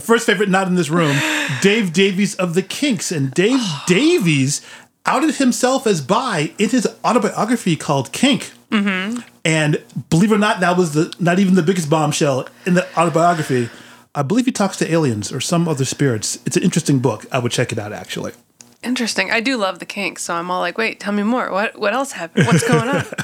[0.00, 1.14] First favorite, not in this room,
[1.60, 3.12] Dave Davies of the Kinks.
[3.12, 4.64] And Dave Davies
[5.04, 8.52] outed himself as bi in his autobiography called Kink.
[8.70, 9.18] Mm-hmm.
[9.44, 12.88] And believe it or not, that was the not even the biggest bombshell in the
[12.98, 13.68] autobiography.
[14.14, 16.38] I believe he talks to aliens or some other spirits.
[16.46, 17.26] It's an interesting book.
[17.30, 18.32] I would check it out actually.
[18.82, 19.30] Interesting.
[19.30, 21.50] I do love the kinks, so I'm all like, wait, tell me more.
[21.52, 22.46] What what else happened?
[22.46, 23.04] What's going on?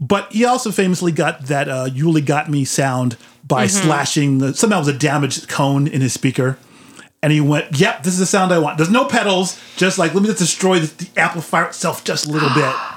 [0.00, 3.16] But he also famously got that uh, "You Really Got Me" sound
[3.46, 3.84] by Mm-hmm.
[3.86, 6.58] slashing the somehow it was a damaged cone in his speaker,
[7.22, 10.12] and he went, "Yep, this is the sound I want." There's no pedals, just like
[10.14, 12.74] let me just destroy the, the amplifier itself just a little bit.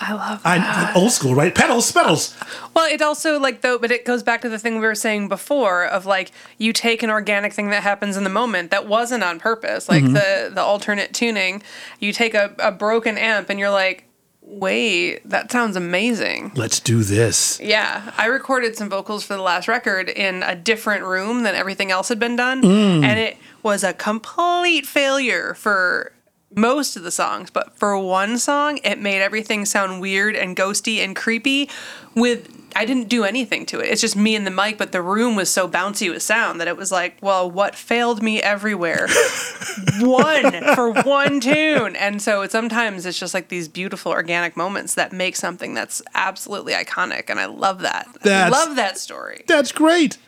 [0.00, 0.94] I love that.
[0.94, 1.54] I- old school, right?
[1.54, 2.36] Pedals, pedals.
[2.74, 5.28] Well, it also like though, but it goes back to the thing we were saying
[5.28, 9.22] before of like you take an organic thing that happens in the moment that wasn't
[9.22, 10.14] on purpose, like mm-hmm.
[10.14, 11.62] the the alternate tuning.
[12.00, 14.04] You take a, a broken amp and you're like,
[14.42, 16.52] wait, that sounds amazing.
[16.54, 17.60] Let's do this.
[17.60, 21.90] Yeah, I recorded some vocals for the last record in a different room than everything
[21.90, 23.04] else had been done, mm.
[23.04, 26.12] and it was a complete failure for
[26.56, 30.98] most of the songs, but for one song, it made everything sound weird and ghosty
[30.98, 31.70] and creepy
[32.14, 33.86] with I didn't do anything to it.
[33.86, 36.68] It's just me and the mic, but the room was so bouncy with sound that
[36.68, 39.06] it was like, well, what failed me everywhere?
[40.00, 41.94] one for one tune.
[41.96, 46.72] And so sometimes it's just like these beautiful organic moments that make something that's absolutely
[46.72, 47.30] iconic.
[47.30, 48.08] And I love that.
[48.24, 49.44] I love that story.
[49.46, 50.18] That's great.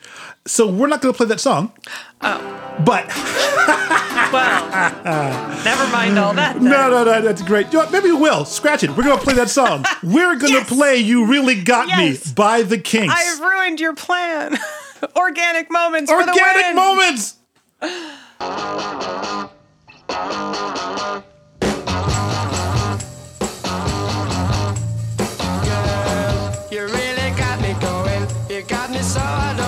[0.46, 1.72] So we're not going to play that song.
[2.20, 2.38] Oh.
[2.84, 3.06] But
[4.32, 4.68] Well,
[5.64, 6.54] never mind all that.
[6.54, 6.64] Then.
[6.64, 7.72] no, no, no, that's great.
[7.72, 7.90] You know?
[7.90, 8.44] Maybe we will.
[8.44, 8.90] Scratch it.
[8.90, 9.84] We're going to play that song.
[10.02, 10.68] We're going to Yes.
[10.68, 12.26] play You Really Got Yes.
[12.26, 13.14] Me by the Kinks.
[13.16, 14.56] I've ruined your plan.
[15.16, 16.76] Organic moments for the Organic win.
[16.76, 17.36] moments.
[26.70, 28.26] You really got me going.
[28.50, 29.65] You got me so I don't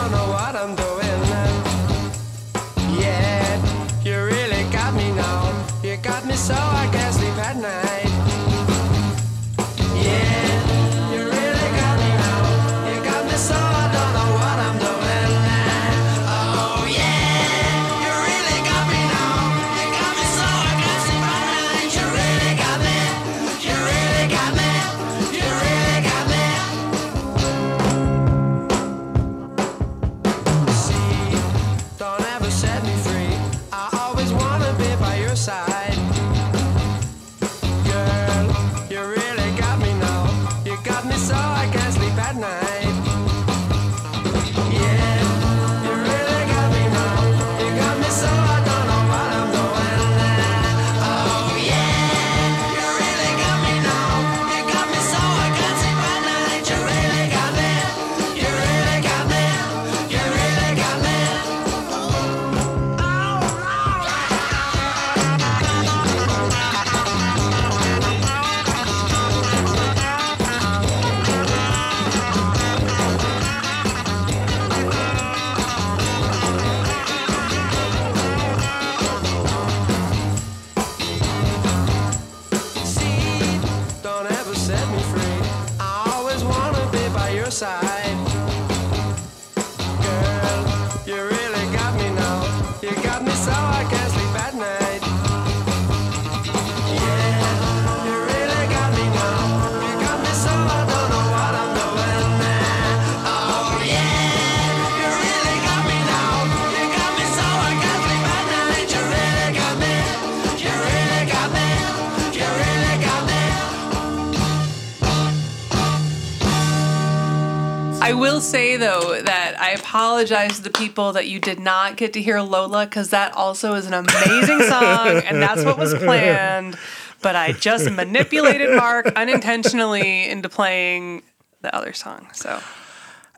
[118.08, 122.14] I will say though that I apologize to the people that you did not get
[122.14, 126.78] to hear Lola because that also is an amazing song and that's what was planned.
[127.20, 131.22] But I just manipulated Mark unintentionally into playing
[131.60, 132.28] the other song.
[132.32, 132.62] So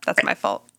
[0.07, 0.71] that's my fault.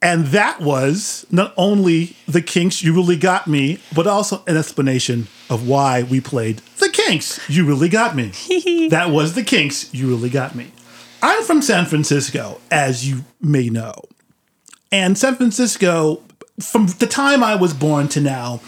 [0.00, 5.26] And that was not only the Kinks, You Really Got Me, but also an explanation
[5.50, 8.26] of why we played the Kinks, You Really Got Me.
[8.90, 10.70] that was the Kinks, You Really Got Me.
[11.26, 13.94] I'm from San Francisco, as you may know.
[14.92, 16.22] And San Francisco,
[16.60, 18.60] from the time I was born to now,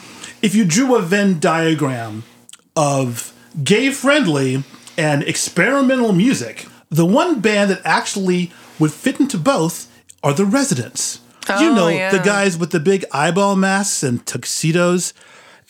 [0.43, 2.25] if you drew a Venn diagram
[2.75, 3.33] of
[3.63, 4.65] gay friendly
[4.97, 8.51] and experimental music, the one band that actually
[8.81, 9.89] would fit into both
[10.25, 11.21] are the Residents.
[11.49, 12.11] Oh, you know, yeah.
[12.11, 15.15] the guys with the big eyeball masks and tuxedos.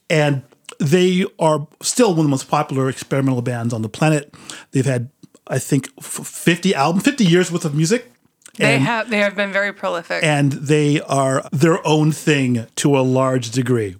[0.08, 0.40] And
[0.80, 4.32] they are still one of the most popular experimental bands on the planet.
[4.70, 5.10] They've had,
[5.48, 8.10] I think, 50 albums, 50 years worth of music.
[8.56, 10.22] They And- have they have been very prolific.
[10.24, 13.96] and they are their own thing to a large degree.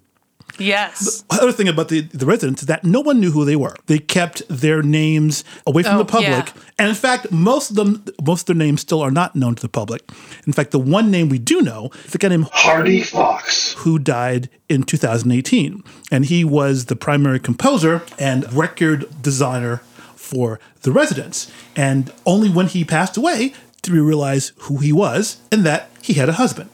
[0.57, 1.23] yes.
[1.29, 3.75] The Other thing about the, the residents is that no one knew who they were.
[3.85, 6.47] They kept their names away from Oh, the public.
[6.47, 6.61] yeah.
[6.77, 9.61] And in fact, most of them, most of their names still are not known to
[9.61, 10.01] the public.
[10.45, 13.73] In fact, the one name we do know is a guy named Hardy Fox.
[13.83, 15.81] who died in 2018.
[16.11, 19.81] And he was the primary composer and record designer
[20.29, 21.51] for The Residents.
[21.75, 26.13] And only when he passed away did we realize who he was and that he
[26.13, 26.69] had a husband.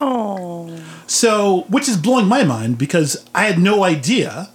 [0.00, 0.78] Oh.
[1.06, 4.50] So, which is blowing my mind because I had no idea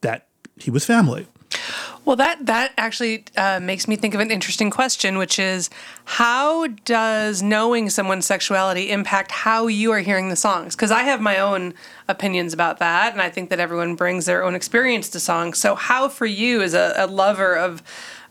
[0.00, 1.26] that he was family.
[2.08, 5.68] Well, that that actually uh, makes me think of an interesting question, which is
[6.06, 10.74] how does knowing someone's sexuality impact how you are hearing the songs?
[10.74, 11.74] Because I have my own
[12.08, 15.58] opinions about that, and I think that everyone brings their own experience to songs.
[15.58, 17.82] So, how for you, as a, a lover of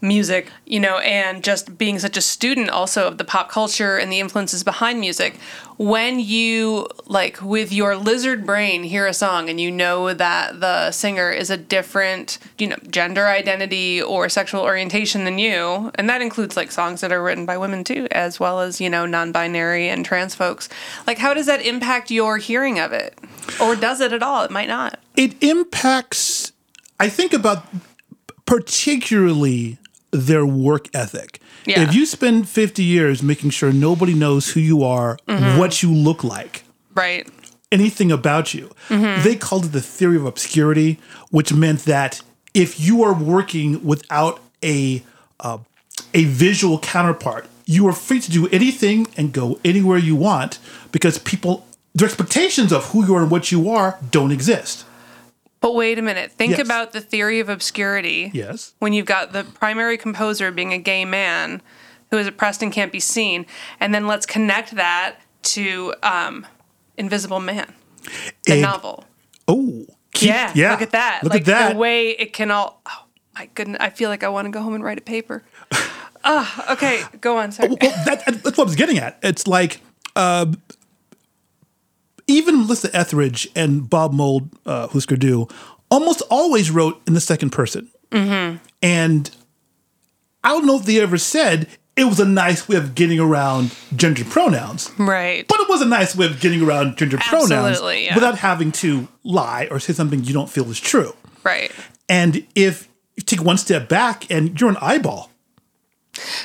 [0.02, 4.12] music, you know, and just being such a student also of the pop culture and
[4.12, 5.38] the influences behind music,
[5.78, 10.92] when you like with your lizard brain hear a song and you know that the
[10.92, 16.22] singer is a different, you know, gender identity or sexual orientation than you, and that
[16.22, 19.90] includes like songs that are written by women too, as well as, you know, non-binary
[19.90, 20.70] and trans folks.
[21.06, 23.18] Like how does that impact your hearing of it?
[23.62, 24.44] Or does it at all?
[24.44, 25.00] It might not.
[25.16, 26.52] it impacts
[27.00, 27.66] i think about
[28.46, 29.78] particularly
[30.12, 31.82] their work ethic Yeah.
[31.84, 35.58] if you spend 50 years making sure nobody knows who you are Mm-hmm.
[35.60, 36.64] what you look like
[36.96, 37.28] Right.
[37.72, 39.24] anything about you Mm-hmm.
[39.24, 40.98] they called it the theory of obscurity
[41.30, 42.22] which meant that
[42.54, 45.04] if you are working without a
[45.40, 45.58] uh,
[46.14, 50.58] a visual counterpart you are free to do anything and go anywhere you want
[50.92, 54.86] because people their expectations of who you are and what you are don't exist
[55.60, 56.32] But wait a minute.
[56.32, 56.66] Think Yes.
[56.66, 58.30] about the theory of obscurity.
[58.34, 61.62] yes when you've got the primary composer being a gay man
[62.12, 63.46] who is oppressed and can't be seen,
[63.80, 66.46] and then let's connect that to um,
[66.98, 67.74] Invisible Man,
[68.46, 69.04] the Egg- novel.
[69.48, 70.72] Oh, keep- Yeah, yeah.
[70.72, 71.20] look at that.
[71.24, 71.74] Look like at that.
[71.74, 72.82] The way it can all.
[72.86, 73.04] Oh
[73.36, 73.78] my goodness!
[73.82, 75.44] I feel like I want to go home and write a paper.
[76.30, 77.54] Ah, okay, go on.
[77.54, 77.70] Sorry.
[77.70, 79.18] well, that, that's what I was getting at.
[79.24, 79.80] It's like
[80.16, 80.48] uh,
[82.28, 85.48] even Melissa Etheridge and Bob Mould, uh, Husker Du,
[85.90, 87.90] almost always wrote in the second person.
[88.12, 88.58] Mm-hmm.
[88.82, 89.32] And
[90.44, 93.76] I don't know if they ever said it was a nice way of getting around
[93.96, 94.92] gender pronouns.
[94.98, 95.48] Right.
[95.48, 98.14] But it was a nice way of getting around gender pronouns yeah.
[98.14, 101.16] without having to lie or say something you don't feel is true.
[101.44, 101.72] Right.
[102.08, 105.32] And if you take one step back and you're an eyeball,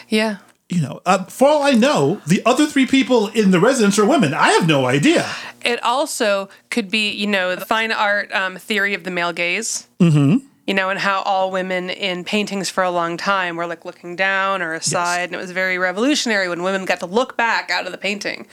[0.08, 0.38] Yeah.
[0.72, 4.06] You know, uh, for all I know, the other three people in the Residents are
[4.06, 4.32] women.
[4.32, 5.28] I have no idea.
[5.62, 9.86] It also could be, you know, the fine art um, theory of the male gaze.
[10.00, 10.46] Mm-hmm.
[10.66, 14.16] You know, and how all women in paintings for a long time were like looking
[14.16, 17.84] down or aside, and it was very revolutionary when women got to look back out
[17.84, 18.46] of the painting.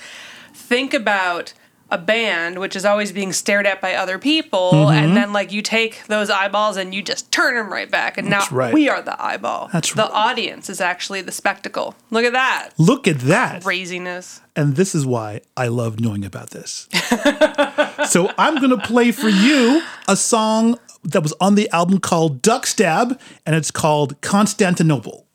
[0.53, 1.53] Think about
[1.91, 4.91] a band which is always being stared at by other people, Mm-hmm.
[5.05, 8.29] and then like you take those eyeballs and you just turn them right back, and
[8.29, 8.73] now right.
[8.73, 9.69] we are the eyeball.
[9.73, 10.11] That's the right.
[10.11, 11.95] audience is actually the spectacle.
[12.11, 13.63] Look at that Look at that.
[13.63, 14.41] craziness.
[14.55, 16.87] And this is why I love knowing about this.
[18.09, 22.41] so I'm going to play for you a song that was on the album called
[22.41, 25.25] Duck Stab, and it's called Constantinople.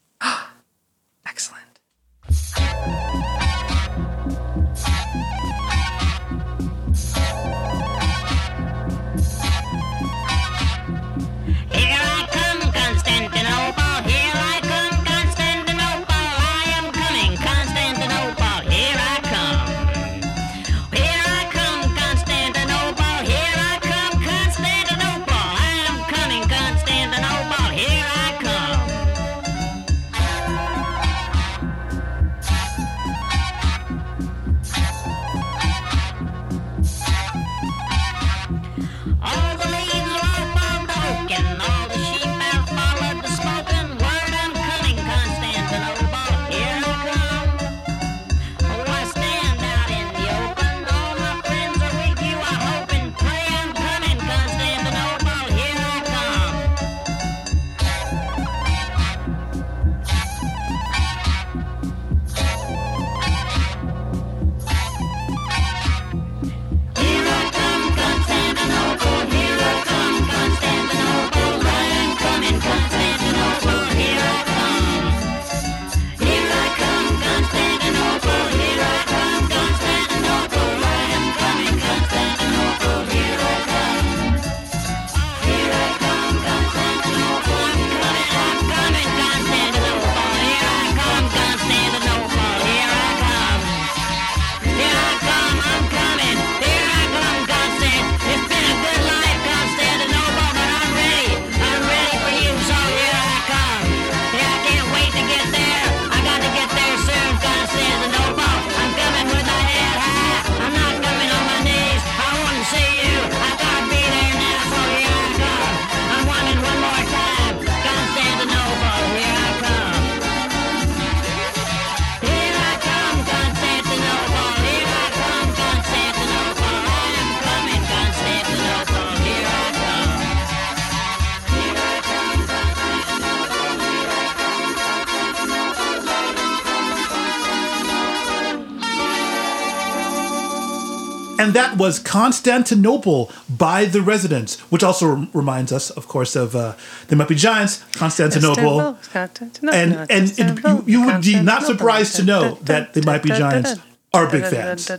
[141.57, 146.57] And that was Constantinople by the Residents, which also rem- reminds us, of course, of
[146.57, 146.75] uh,
[147.09, 148.99] They Might Be Giants, Constantinople.
[149.15, 153.31] And and it, you, you would be not surprised to know that They Might Be
[153.31, 153.75] Giants
[154.13, 154.91] are big fans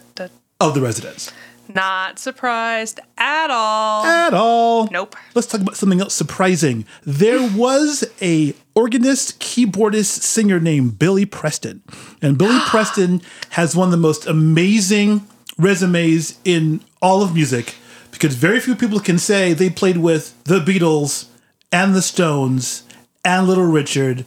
[0.59, 1.31] of the Residents.
[1.67, 4.05] Not surprised at all.
[4.05, 4.87] At all.
[4.91, 5.15] Nope.
[5.33, 6.85] Let's talk about something else surprising.
[7.03, 11.81] There was a organist, keyboardist, singer named Billy Preston.
[12.21, 15.27] And Billy Preston has one of the most amazing
[15.57, 17.75] resumes in all of music
[18.11, 21.27] because very few people can say they played with the Beatles
[21.71, 22.83] and the Stones
[23.23, 24.25] and Little Richard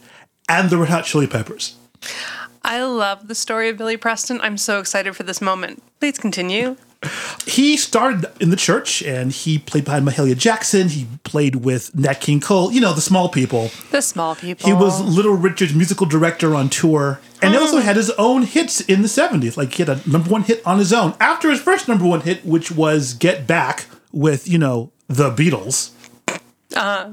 [0.48, 1.76] and the Red Hot Chili Peppers.
[2.62, 4.40] I love the story of Billy Preston.
[4.40, 5.82] I'm so excited for this moment.
[6.00, 6.76] Please continue.
[7.46, 10.88] he started in the church and he played behind Mahalia Jackson.
[10.88, 13.70] He played with Nat King Cole, you know, the small people.
[13.90, 14.66] The small people.
[14.66, 17.20] He was Little Richard's musical director on tour.
[17.42, 19.56] And he also had his own hits in the 70s.
[19.56, 21.14] Like he had a number one hit on his own.
[21.20, 25.90] After his first number one hit, which was Get Back with, you know, the Beatles.
[26.74, 27.10] Uh-huh.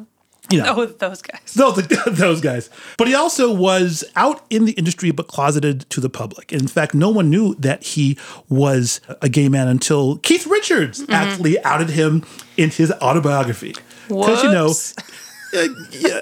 [0.52, 1.40] You know, Oh, those guys.
[1.56, 2.70] those, those guys.
[2.98, 6.54] But he also was out in the industry but closeted to the public.
[6.54, 8.18] In fact, no one knew that he
[8.48, 12.24] was a gay man until Keith Richards actually outed him
[12.58, 13.74] in his autobiography.
[14.08, 14.72] Because, you know,
[15.56, 16.20] uh, yeah,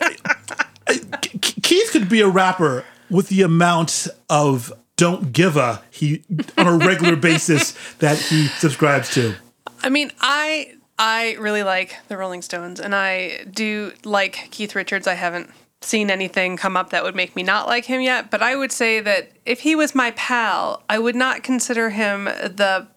[0.87, 0.93] uh,
[1.41, 6.23] Keith could be a rapper with the amount of don't give a he
[6.57, 9.35] on a regular basis that he subscribes to.
[9.81, 15.07] I mean, I I really like the Rolling Stones, and I do like Keith Richards.
[15.07, 15.49] I haven't
[15.81, 18.71] seen anything come up that would make me not like him yet, but I would
[18.71, 22.87] say that if he was my pal, I would not consider him the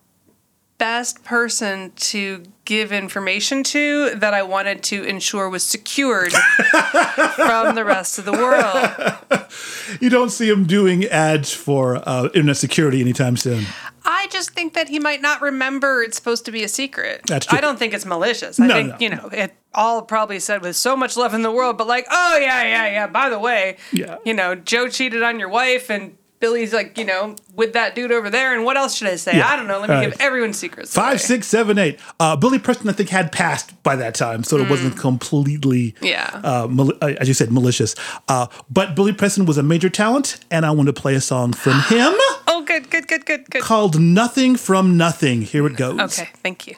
[0.78, 6.32] best person to give information to that I wanted to ensure was secured
[7.34, 9.46] from the rest of the world.
[10.00, 13.64] You don't see him doing ads for uh, internet security anytime soon.
[14.04, 17.20] I just think that he might not remember it's supposed to be a secret.
[17.28, 17.56] That's true.
[17.56, 18.58] I don't think it's malicious.
[18.58, 18.96] I No, think, no.
[18.98, 22.06] you know, it all probably said with so much love in the world, but like,
[22.10, 23.06] oh, yeah, yeah, yeah.
[23.06, 24.18] By the way, Yeah.
[24.24, 28.12] you know, Joe cheated on your wife and Billy's like, you know, with that dude
[28.12, 28.54] over there.
[28.54, 29.36] And what else should I say?
[29.38, 29.48] Yeah.
[29.48, 29.80] I don't know.
[29.80, 30.92] Let me give everyone secrets.
[30.94, 31.18] Five, away.
[31.18, 31.98] six, seven, eight.
[32.20, 36.28] Uh, Billy Preston, I think, had passed by that time, so it wasn't completely, Yeah.
[36.44, 37.94] uh, mal- uh, as you said, malicious.
[38.28, 41.52] Uh, but Billy Preston was a major talent, and I want to play a song
[41.54, 42.14] from him
[42.48, 43.62] Oh, good, good, good, good, good.
[43.62, 45.98] called "Nothing from Nothing." Here it goes.
[46.18, 46.76] Okay, thank you.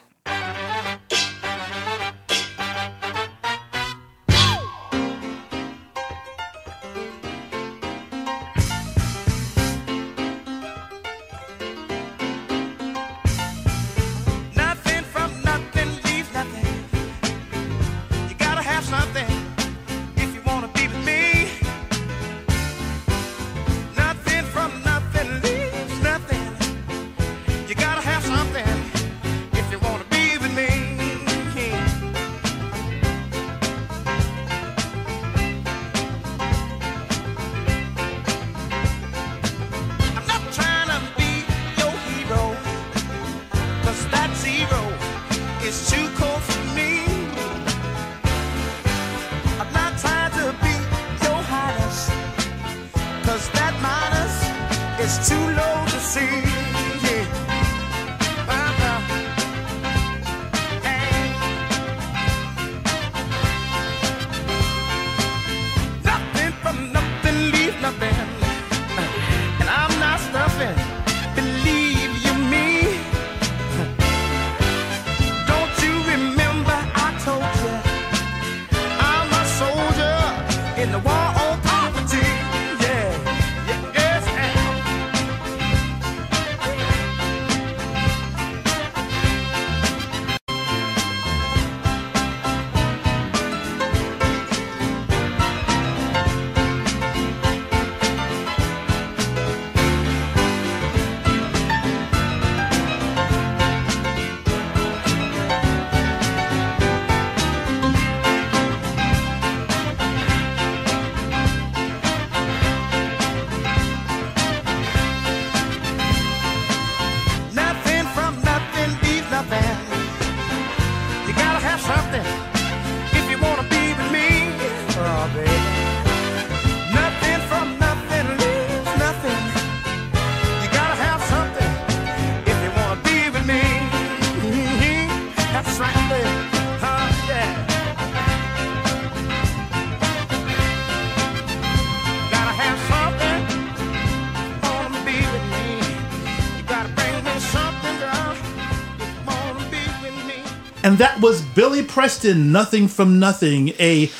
[151.58, 154.12] Billy Preston, Nothing from Nothing, a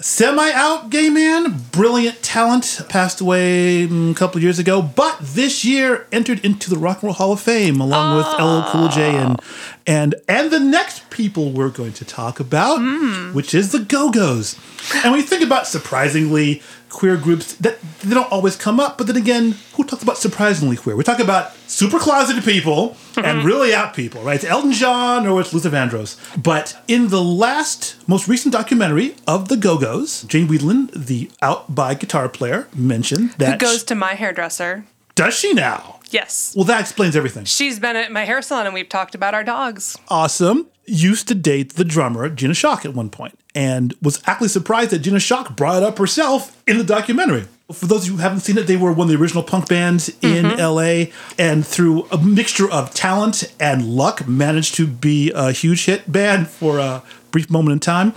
[0.00, 5.64] semi out gay man, brilliant talent, passed away mm, a couple years ago, but this
[5.64, 8.66] year entered into the Rock and Roll Hall of Fame along with ah.
[8.66, 9.40] LL Cool J and
[9.86, 13.32] and and the next people we're going to talk about, hmm.
[13.32, 14.58] which is the Go Go's.
[15.04, 16.62] And we think about surprisingly
[16.92, 20.76] queer groups, that they don't always come up, but then again, who talks about surprisingly
[20.76, 20.94] queer?
[20.94, 23.24] We talk about super closeted people mm-hmm.
[23.24, 24.36] and really out people, right?
[24.36, 26.16] It's Elton John or it's Luther Vandross.
[26.40, 31.74] But in the last, most recent documentary of the Go Go's, Jane Wiedlin, the out
[31.74, 34.84] by guitar player, mentioned that Who goes to my hairdresser?
[35.14, 36.00] Does she now?
[36.10, 36.52] Yes.
[36.54, 37.44] Well, that explains everything.
[37.44, 39.96] She's been at my hair salon and we've talked about our dogs.
[40.08, 40.66] Awesome.
[40.84, 44.98] Used to date the drummer Gina Shock at one point, and was actually surprised that
[44.98, 47.44] Gina Shock brought it up herself in the documentary.
[47.72, 49.68] For those of you who haven't seen it, they were one of the original punk
[49.68, 50.60] bands in mm-hmm.
[50.60, 56.10] LA, and through a mixture of talent and luck, managed to be a huge hit
[56.10, 58.12] band for a brief moment in time,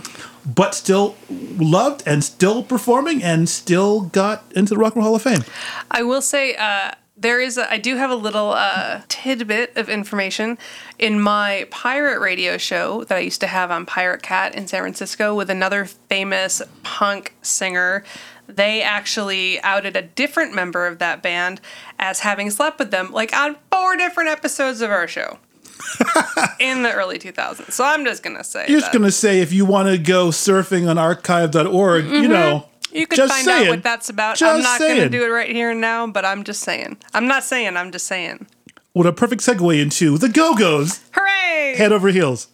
[0.46, 5.16] but still loved and still performing and still got into the Rock and Roll Hall
[5.16, 5.44] of Fame.
[5.90, 9.88] I will say uh, there is a, I do have a little uh, tidbit of
[9.88, 10.58] information
[10.98, 14.82] in my pirate radio show that I used to have on Pirate Cat in San
[14.82, 18.04] Francisco with another famous punk singer.
[18.46, 21.60] They actually outed a different member of that band
[21.98, 25.38] as having slept with them, like on four different episodes of our show.
[26.60, 27.72] in the early 2000s.
[27.72, 29.98] So I'm just going to say You're just going to say if you want to
[29.98, 32.60] go surfing on archive.org, you know.
[32.60, 32.72] Mm-hmm.
[32.96, 33.66] You can just find saying.
[33.66, 34.36] out what that's about.
[34.36, 36.96] Just I'm not going to do it right here and now, but I'm just saying.
[37.12, 38.46] I'm not saying, I'm just saying.
[38.94, 41.74] What a perfect segue into the Go Go's Hooray!
[41.76, 42.48] head over heels.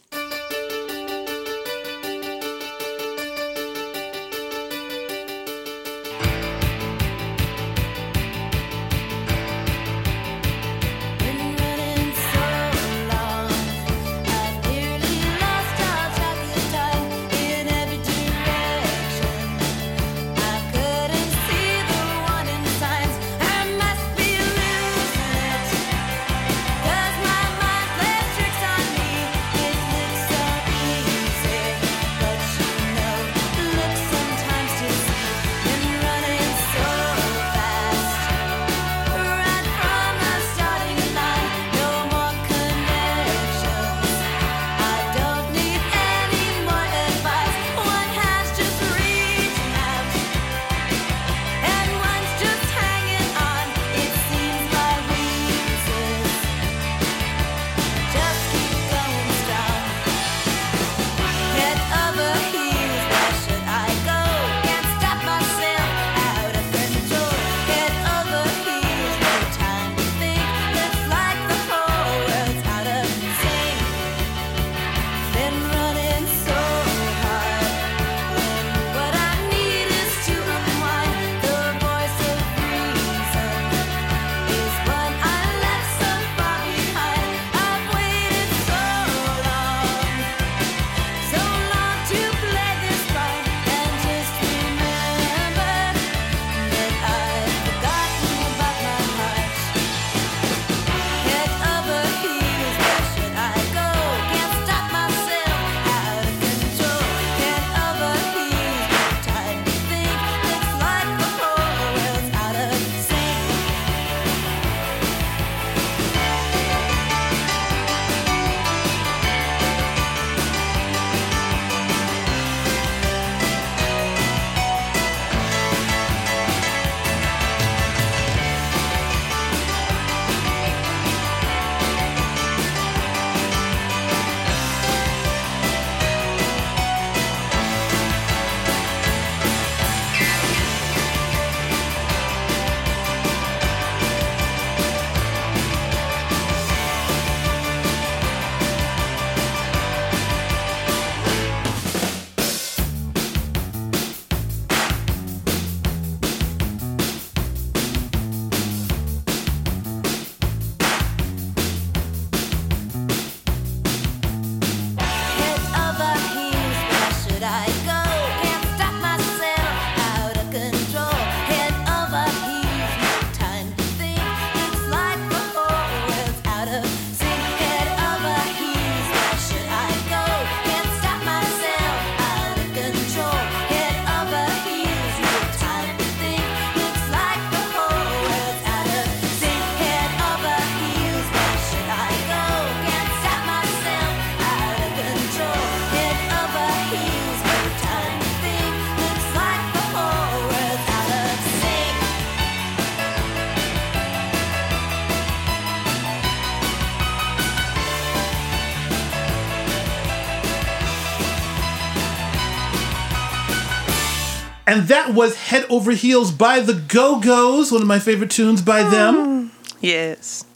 [214.73, 218.62] And that was Head Over Heels by the Go Go's, one of my favorite tunes
[218.62, 219.53] by them.
[219.83, 220.47] Yes.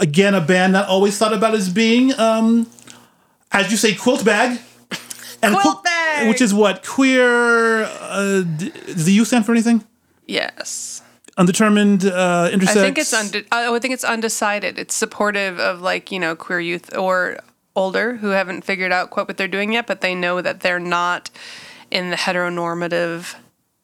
[0.00, 2.68] Again, a band not always thought about as being, um,
[3.52, 4.58] as you say, quilt bag.
[5.44, 6.28] And Quilt bag!
[6.28, 6.84] Which is what?
[6.84, 7.84] Queer.
[7.84, 9.84] Uh, d- does the U stand for anything?
[10.26, 11.02] Yes.
[11.36, 12.68] Undetermined, uh, intersex?
[12.68, 14.78] I think it's unde- I think it's undecided.
[14.78, 17.38] It's supportive of like you know queer youth or
[17.74, 20.78] older who haven't figured out quite what they're doing yet, but they know that they're
[20.80, 21.30] not
[21.90, 23.34] in the heteronormative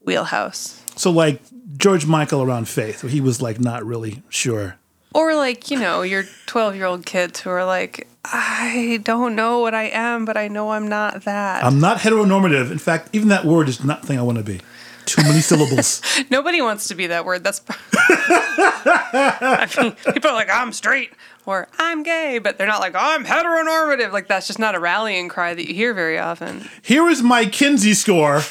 [0.09, 0.83] wheelhouse.
[0.97, 1.43] So, like
[1.77, 4.77] George Michael around Faith, he was like not really sure.
[5.15, 9.61] Or like you know your twelve year old kids who are like, I don't know
[9.61, 11.63] what I am, but I know I'm not that.
[11.63, 12.71] I'm not heteronormative.
[12.73, 14.61] In fact, even that word is not the thing I want to be.
[15.05, 16.03] Too many syllables.
[16.31, 17.45] Nobody wants to be that word.
[17.45, 17.63] That's.
[17.93, 21.13] I mean, people are like, I'm straight
[21.47, 24.13] or I'm gay, but they're not like, I'm heteronormative.
[24.13, 26.69] Like, that's just not a rallying cry that you hear very often.
[26.83, 28.43] Here is my Kinsey score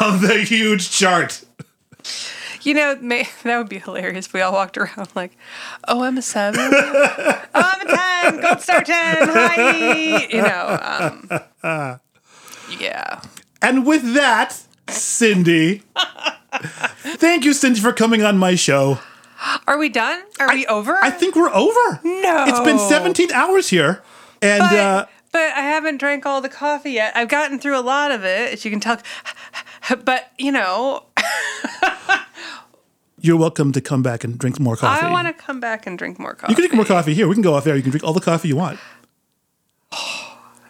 [0.00, 1.44] on the huge chart.
[2.62, 5.36] You know, may, that would be hilarious if we all walked around like,
[5.86, 6.60] oh, I'm a seven.
[6.60, 7.96] oh, I'm a
[8.32, 8.40] 10.
[8.40, 9.28] Gold star 10.
[9.28, 10.26] Hi.
[10.26, 11.90] You know, um,
[12.80, 13.20] yeah.
[13.62, 15.82] And with that, Cindy,
[17.16, 18.98] thank you, Cindy, for coming on my show.
[19.66, 20.22] Are we done?
[20.40, 20.96] Are we over?
[21.02, 22.00] I think we're over.
[22.02, 22.46] No.
[22.48, 24.02] It's been 17 hours here.
[24.42, 27.14] And But, uh, but I haven't drank all the coffee yet.
[27.16, 28.98] I've gotten through a lot of it, as you can tell.
[30.04, 31.04] But, you know,
[33.20, 35.06] you're welcome to come back and drink more coffee.
[35.06, 36.52] I want to come back and drink more coffee.
[36.52, 37.28] You can drink more coffee here.
[37.28, 37.76] We can go off there.
[37.76, 38.78] You can drink all the coffee you want.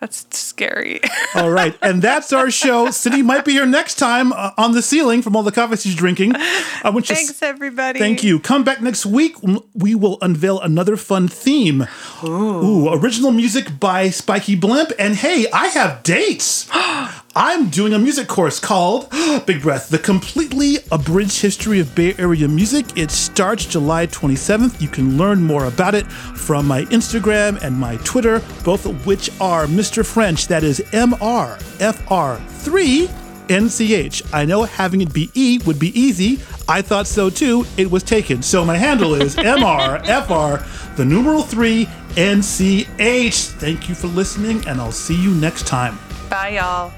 [0.01, 1.01] That's scary.
[1.35, 1.77] All right.
[1.81, 2.91] And that's our show.
[2.91, 5.95] Cindy might be here next time uh, on the ceiling from all the coffee she's
[5.95, 6.35] drinking.
[6.37, 7.99] I want you to Thanks, everybody.
[7.99, 8.39] Thank you.
[8.39, 9.37] Come back next week.
[9.75, 11.87] We will unveil another fun theme.
[12.23, 14.93] Ooh, original music by Spiky Blimp.
[14.99, 16.69] And hey, I have dates.
[17.39, 19.11] I'm doing a music course called
[19.47, 22.97] Big Breath, the completely abridged history of Bay Area music.
[22.97, 24.81] It starts July 27th.
[24.81, 29.29] You can learn more about it from my Instagram and my Twitter, both of which
[29.39, 30.05] are Mr.
[30.05, 30.47] French.
[30.47, 33.11] that is M R F R 3
[33.51, 34.23] N C H.
[34.33, 36.41] I know having it be E would be easy.
[36.67, 37.67] I thought so too.
[37.77, 38.41] It was taken.
[38.41, 43.49] So my handle is MRFR, the numeral 3 NCH.
[43.51, 45.99] Thank you for listening, and I'll see you next time.
[46.31, 46.95] Bye, y'all.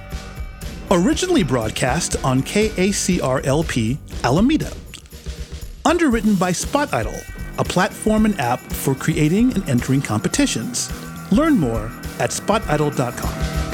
[0.91, 4.73] Originally broadcast on KACRLP Alameda.
[5.85, 7.13] Underwritten by Spot Idol,
[7.59, 10.91] a platform and app for creating and entering competitions.
[11.31, 13.68] Learn more at spotidol.com.